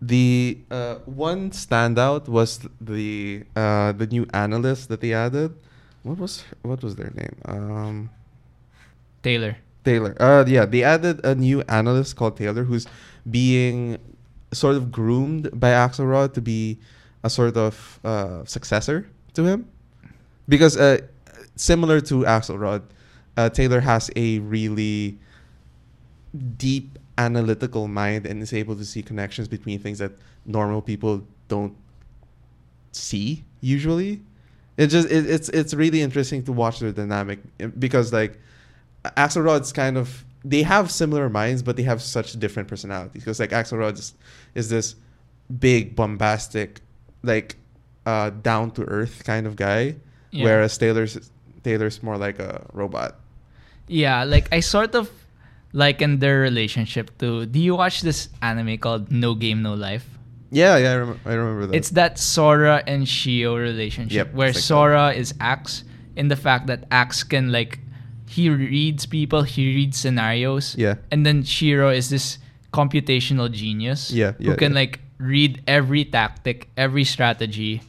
the 0.00 0.58
uh, 0.70 0.96
one 1.06 1.50
standout 1.50 2.28
was 2.28 2.60
the 2.80 3.44
uh, 3.56 3.92
the 3.92 4.06
new 4.06 4.26
analyst 4.32 4.88
that 4.88 5.00
they 5.00 5.12
added. 5.12 5.54
What 6.02 6.18
was 6.18 6.44
what 6.62 6.82
was 6.82 6.96
their 6.96 7.10
name? 7.10 7.36
Um, 7.44 8.10
Taylor. 9.22 9.56
Taylor. 9.84 10.14
Uh, 10.20 10.44
yeah, 10.46 10.64
they 10.66 10.82
added 10.84 11.24
a 11.24 11.34
new 11.34 11.62
analyst 11.62 12.16
called 12.16 12.36
Taylor, 12.36 12.64
who's 12.64 12.86
being 13.28 13.98
sort 14.52 14.76
of 14.76 14.92
groomed 14.92 15.50
by 15.58 15.70
Axelrod 15.70 16.34
to 16.34 16.40
be 16.40 16.78
a 17.22 17.30
sort 17.30 17.56
of 17.56 17.98
uh, 18.04 18.44
successor 18.44 19.08
to 19.34 19.44
him, 19.44 19.66
because 20.48 20.76
uh, 20.76 20.98
similar 21.56 22.00
to 22.00 22.22
Axelrod, 22.22 22.82
uh, 23.36 23.48
Taylor 23.48 23.80
has 23.80 24.10
a 24.14 24.38
really 24.40 25.18
deep 26.56 26.98
analytical 27.18 27.88
mind 27.88 28.24
and 28.26 28.40
is 28.42 28.52
able 28.52 28.76
to 28.76 28.84
see 28.84 29.02
connections 29.02 29.48
between 29.48 29.78
things 29.78 29.98
that 29.98 30.12
normal 30.46 30.80
people 30.80 31.22
don't 31.48 31.74
see 32.92 33.44
usually. 33.60 34.22
It 34.76 34.86
just 34.88 35.10
it, 35.10 35.28
it's 35.28 35.48
it's 35.50 35.74
really 35.74 36.00
interesting 36.00 36.42
to 36.44 36.52
watch 36.52 36.78
their 36.80 36.92
dynamic 36.92 37.40
because 37.78 38.12
like 38.12 38.38
Axelrod's 39.04 39.72
kind 39.72 39.96
of 39.98 40.24
they 40.44 40.62
have 40.62 40.90
similar 40.90 41.28
minds 41.28 41.62
but 41.62 41.76
they 41.76 41.82
have 41.82 42.00
such 42.00 42.38
different 42.38 42.68
personalities 42.68 43.12
because 43.12 43.40
like 43.40 43.50
Axelrod 43.50 43.94
is, 43.98 44.14
is 44.54 44.68
this 44.70 44.94
big 45.58 45.96
bombastic 45.96 46.80
like 47.24 47.56
uh 48.06 48.30
down 48.30 48.70
to 48.70 48.84
earth 48.84 49.24
kind 49.24 49.46
of 49.46 49.56
guy 49.56 49.96
Yeah. 50.30 50.44
whereas 50.44 50.78
Taylor's 50.78 51.30
Taylor's 51.64 52.00
more 52.02 52.16
like 52.16 52.38
a 52.38 52.64
robot. 52.72 53.16
Yeah, 53.88 54.22
like 54.24 54.46
I 54.52 54.60
sort 54.60 54.94
of 54.94 55.10
liken 55.72 56.18
their 56.18 56.40
relationship 56.40 57.16
to. 57.18 57.46
Do 57.46 57.58
you 57.58 57.74
watch 57.74 58.00
this 58.02 58.28
anime 58.42 58.78
called 58.78 59.10
No 59.10 59.34
Game 59.34 59.62
No 59.62 59.74
Life? 59.74 60.06
Yeah, 60.50 60.76
yeah, 60.78 60.92
I, 60.92 60.96
rem- 60.96 61.20
I 61.26 61.32
remember 61.34 61.66
that. 61.66 61.76
It's 61.76 61.90
that 61.90 62.18
Sora 62.18 62.82
and 62.86 63.06
Shiro 63.06 63.56
relationship 63.56 64.28
Yep, 64.28 64.34
where 64.34 64.48
like 64.48 64.56
Sora 64.56 65.12
is 65.12 65.34
Axe 65.40 65.84
in 66.16 66.28
the 66.28 66.36
fact 66.36 66.66
that 66.68 66.84
Axe 66.90 67.22
can 67.22 67.52
like 67.52 67.80
he 68.28 68.48
reads 68.50 69.06
people, 69.06 69.42
he 69.42 69.66
reads 69.74 69.98
scenarios. 69.98 70.74
Yeah. 70.76 70.96
And 71.10 71.24
then 71.24 71.42
Shiro 71.42 71.90
is 71.90 72.10
this 72.10 72.38
computational 72.72 73.50
genius. 73.50 74.10
Yeah, 74.10 74.32
Who 74.32 74.56
can 74.56 74.72
yeah. 74.72 74.80
like 74.80 75.00
read 75.18 75.62
every 75.66 76.04
tactic, 76.04 76.68
every 76.76 77.04
strategy, 77.04 77.82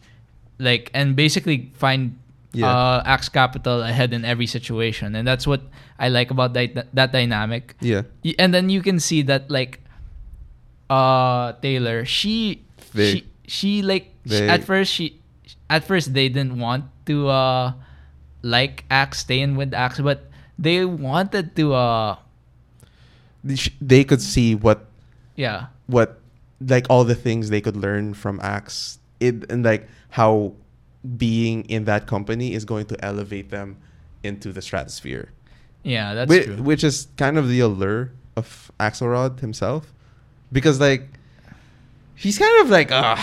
like 0.58 0.92
and 0.94 1.15
basically 1.15 1.72
find 1.76 2.18
Yeah. 2.51 2.65
uh 2.67 3.03
Axe 3.05 3.29
Capital 3.29 3.83
ahead 3.83 4.12
in 4.13 4.25
every 4.25 4.47
situation. 4.47 5.13
And 5.15 5.27
that's 5.27 5.45
what 5.45 5.62
I 5.99 6.09
like 6.09 6.31
about 6.31 6.53
that 6.57 6.88
that 6.93 7.12
dynamic. 7.13 7.75
Yeah. 7.79 8.03
And 8.39 8.53
then 8.53 8.69
you 8.73 8.81
can 8.81 8.99
see 8.99 9.21
that 9.29 9.51
like 9.53 9.79
uh 10.89 11.53
Taylor, 11.62 12.05
she 12.05 12.65
They- 12.93 13.12
she 13.13 13.19
she 13.45 13.71
like 13.81 14.13
they- 14.25 14.49
at 14.49 14.63
first 14.65 14.89
she 14.93 15.19
at 15.69 15.83
first 15.85 16.13
they 16.17 16.29
didn't 16.29 16.57
want 16.57 16.85
to 17.05 17.29
uh 17.29 17.73
like 18.41 18.85
Axe 18.89 19.19
staying 19.19 19.55
with 19.55 19.73
Axe, 19.73 19.99
but 20.01 20.25
they 20.57 20.85
wanted 20.85 21.55
to 21.55 21.73
uh 21.73 22.15
They 23.43 23.55
they 23.79 24.03
could 24.03 24.21
see 24.21 24.55
what 24.55 24.89
yeah 25.38 25.67
what 25.88 26.19
like 26.59 26.88
all 26.89 27.05
the 27.05 27.15
things 27.15 27.49
they 27.49 27.62
could 27.62 27.77
learn 27.77 28.13
from 28.13 28.39
Axe 28.43 28.97
it 29.21 29.45
and 29.51 29.63
like 29.63 29.88
how 30.12 30.53
being 31.17 31.63
in 31.65 31.85
that 31.85 32.07
company 32.07 32.53
is 32.53 32.65
going 32.65 32.85
to 32.88 33.05
elevate 33.05 33.49
them 33.49 33.77
into 34.23 34.51
the 34.51 34.62
stratosphere. 34.62 35.29
Yeah, 35.83 36.13
that's 36.13 36.29
Whi- 36.29 36.43
true. 36.43 36.57
Which 36.62 36.83
is 36.83 37.07
kind 37.17 37.38
of 37.38 37.47
the 37.47 37.62
allure 37.62 38.12
of 38.35 38.71
Axelrod 38.79 39.39
himself, 39.39 39.93
because 40.51 40.79
like 40.79 41.07
he's 42.15 42.38
kind 42.38 42.62
of 42.62 42.69
like 42.69 42.91
ah, 42.91 43.15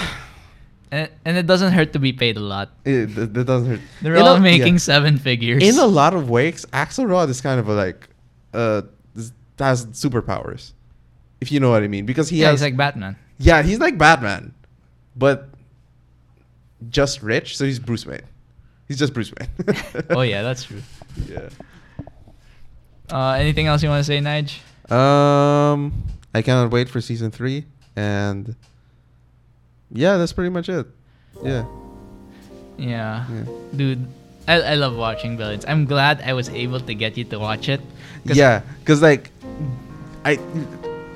and, 0.90 1.10
and 1.24 1.36
it 1.36 1.46
doesn't 1.46 1.72
hurt 1.72 1.92
to 1.92 1.98
be 1.98 2.12
paid 2.12 2.36
a 2.36 2.40
lot. 2.40 2.70
it, 2.84 3.16
it 3.16 3.32
doesn't 3.32 3.68
hurt. 3.68 3.80
They're 4.00 4.14
In 4.16 4.22
all 4.22 4.36
a- 4.36 4.40
making 4.40 4.74
yeah. 4.74 4.78
seven 4.78 5.18
figures. 5.18 5.62
In 5.62 5.78
a 5.78 5.86
lot 5.86 6.14
of 6.14 6.30
ways, 6.30 6.64
Axelrod 6.72 7.28
is 7.28 7.40
kind 7.40 7.60
of 7.60 7.68
a, 7.68 7.74
like 7.74 8.08
uh 8.54 8.82
has 9.58 9.86
superpowers, 9.86 10.72
if 11.40 11.50
you 11.52 11.60
know 11.60 11.70
what 11.70 11.82
I 11.82 11.88
mean, 11.88 12.04
because 12.06 12.28
he 12.28 12.40
yeah, 12.40 12.50
has 12.50 12.60
he's 12.60 12.62
like 12.72 12.76
Batman. 12.76 13.16
Yeah, 13.38 13.62
he's 13.62 13.80
like 13.80 13.96
Batman, 13.98 14.54
but 15.14 15.48
just 16.90 17.22
rich. 17.22 17.56
So 17.56 17.64
he's 17.64 17.78
Bruce 17.78 18.06
Wayne. 18.06 18.20
He's 18.88 18.98
just 18.98 19.12
Bruce 19.14 19.32
Wayne. 19.38 19.48
oh 20.10 20.22
yeah, 20.22 20.42
that's 20.42 20.64
true. 20.64 20.82
Yeah. 21.28 21.48
Uh, 23.10 23.32
anything 23.32 23.66
else 23.66 23.82
you 23.82 23.88
want 23.88 24.00
to 24.00 24.04
say, 24.04 24.18
Nige? 24.20 24.58
Um, 24.90 25.92
I 26.34 26.42
cannot 26.42 26.70
wait 26.70 26.88
for 26.88 27.00
season 27.00 27.30
three, 27.30 27.64
and 27.94 28.54
yeah, 29.92 30.16
that's 30.16 30.32
pretty 30.32 30.50
much 30.50 30.68
it. 30.68 30.86
Yeah. 31.42 31.64
Yeah. 32.78 33.24
Yeah. 33.30 33.44
Dude, 33.74 34.06
I, 34.48 34.60
I 34.60 34.74
love 34.74 34.96
watching 34.96 35.36
Billions. 35.36 35.64
I'm 35.66 35.86
glad 35.86 36.20
I 36.22 36.32
was 36.34 36.48
able 36.50 36.80
to 36.80 36.94
get 36.94 37.16
you 37.16 37.24
to 37.24 37.38
watch 37.38 37.68
it. 37.68 37.80
'Cause- 38.26 38.36
Yeah, 38.36 38.62
because 38.80 39.02
like, 39.02 39.30
I, 40.24 40.38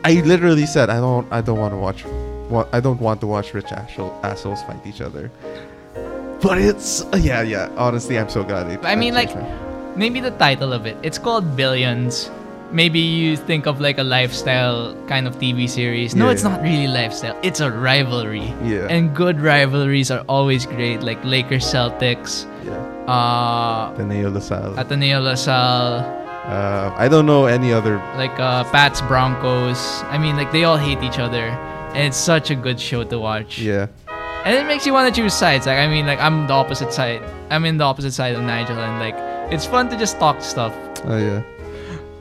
I 0.04 0.14
literally 0.22 0.66
said 0.66 0.90
I 0.90 0.96
don't, 0.96 1.26
I 1.32 1.40
don't 1.40 1.58
want 1.58 1.72
to 1.74 1.78
watch, 1.78 2.04
wa- 2.50 2.66
I 2.72 2.80
don't 2.80 3.00
want 3.00 3.20
to 3.22 3.26
watch 3.26 3.54
rich 3.54 3.70
assholes 3.72 4.62
fight 4.62 4.84
each 4.86 5.00
other. 5.00 5.30
But 6.42 6.58
it's 6.58 7.04
yeah, 7.16 7.42
yeah. 7.42 7.68
Honestly, 7.76 8.18
I'm 8.18 8.28
so 8.28 8.42
glad. 8.44 8.70
It, 8.70 8.80
I 8.82 8.96
mean, 8.96 9.14
like, 9.14 9.30
maybe 9.96 10.20
the 10.20 10.30
title 10.32 10.72
of 10.72 10.86
it. 10.86 10.96
It's 11.02 11.18
called 11.18 11.56
Billions. 11.56 12.30
Maybe 12.72 13.00
you 13.00 13.36
think 13.36 13.66
of 13.66 13.80
like 13.80 13.98
a 13.98 14.04
lifestyle 14.04 14.94
kind 15.08 15.26
of 15.26 15.36
TV 15.38 15.68
series. 15.68 16.14
No, 16.14 16.26
Yeah, 16.26 16.32
it's 16.32 16.44
not 16.44 16.62
really 16.62 16.86
lifestyle. 16.86 17.36
It's 17.42 17.58
a 17.58 17.68
rivalry. 17.70 18.46
Yeah. 18.62 18.86
And 18.88 19.14
good 19.14 19.40
rivalries 19.40 20.10
are 20.10 20.22
always 20.28 20.66
great, 20.66 21.02
like 21.02 21.18
Lakers 21.24 21.64
Celtics. 21.66 22.46
Yeah. 22.64 22.78
Uh, 23.10 23.90
Ateneo 23.92 24.30
LaSalle. 24.30 24.78
Ateneo 24.78 25.20
LaSalle. 25.20 25.98
Uh, 26.46 26.94
I 26.96 27.08
don't 27.08 27.26
know 27.26 27.46
any 27.46 27.72
other. 27.72 27.98
like 28.16 28.38
uh, 28.38 28.62
Pats 28.70 29.02
Broncos. 29.02 30.02
I 30.06 30.16
mean, 30.16 30.36
like 30.36 30.52
they 30.52 30.62
all 30.64 30.78
hate 30.78 31.02
each 31.02 31.18
other, 31.18 31.50
and 31.94 32.08
it's 32.08 32.16
such 32.16 32.50
a 32.50 32.54
good 32.54 32.80
show 32.80 33.04
to 33.04 33.18
watch. 33.18 33.58
Yeah. 33.58 33.86
And 34.44 34.56
it 34.56 34.66
makes 34.66 34.86
you 34.86 34.92
want 34.92 35.14
to 35.14 35.20
choose 35.20 35.34
sides. 35.34 35.66
Like 35.66 35.78
I 35.78 35.86
mean, 35.86 36.06
like 36.06 36.18
I'm 36.18 36.46
the 36.46 36.54
opposite 36.54 36.92
side. 36.92 37.22
I'm 37.50 37.64
in 37.64 37.76
the 37.76 37.84
opposite 37.84 38.12
side 38.12 38.34
of 38.34 38.42
Nigel, 38.42 38.78
and 38.78 38.98
like 38.98 39.14
it's 39.52 39.66
fun 39.66 39.88
to 39.90 39.98
just 39.98 40.18
talk 40.18 40.40
stuff. 40.40 40.74
Oh 41.04 41.16
yeah. 41.18 41.42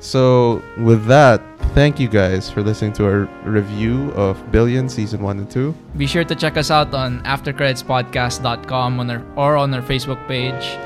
So 0.01 0.61
with 0.77 1.05
that, 1.05 1.41
thank 1.73 1.99
you 1.99 2.07
guys 2.07 2.49
for 2.49 2.61
listening 2.61 2.93
to 2.93 3.05
our 3.05 3.29
review 3.43 4.11
of 4.11 4.51
Billion 4.51 4.87
season 4.89 5.21
one 5.21 5.39
and 5.39 5.49
two. 5.49 5.75
Be 5.97 6.07
sure 6.07 6.23
to 6.23 6.35
check 6.35 6.57
us 6.57 6.71
out 6.71 6.93
on 6.93 7.21
aftercreditspodcast.com 7.23 8.99
on 8.99 9.09
our, 9.11 9.23
or 9.35 9.57
on 9.57 9.73
our 9.73 9.81
Facebook 9.81 10.25
page. 10.27 10.77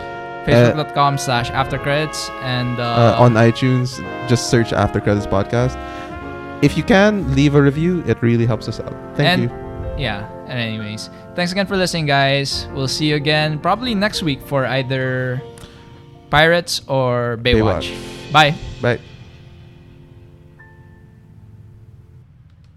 Facebook.com 0.45 1.17
slash 1.17 1.49
after 1.51 1.77
credits 1.77 2.29
and 2.41 2.77
uh, 2.77 3.15
uh, 3.17 3.23
on 3.23 3.33
iTunes, 3.33 3.97
just 4.27 4.49
search 4.49 4.73
After 4.73 4.99
Credits 4.99 5.25
Podcast. 5.25 5.75
If 6.63 6.77
you 6.77 6.83
can, 6.83 7.35
leave 7.35 7.55
a 7.55 7.61
review. 7.61 8.01
It 8.07 8.21
really 8.21 8.45
helps 8.45 8.69
us 8.69 8.79
out. 8.79 8.95
Thank 9.17 9.27
and, 9.27 9.41
you. 9.43 10.01
Yeah. 10.01 10.31
And 10.47 10.57
anyways, 10.57 11.09
thanks 11.35 11.51
again 11.51 11.67
for 11.67 11.75
listening, 11.75 12.05
guys. 12.05 12.67
We'll 12.71 12.87
see 12.87 13.09
you 13.09 13.15
again 13.15 13.59
probably 13.59 13.93
next 13.93 14.23
week 14.23 14.41
for 14.41 14.65
either 14.65 15.41
Pirates 16.29 16.81
or 16.87 17.37
Baywatch. 17.43 17.91
Baywatch. 17.91 18.31
Bye. 18.31 18.55
Bye. 18.81 18.99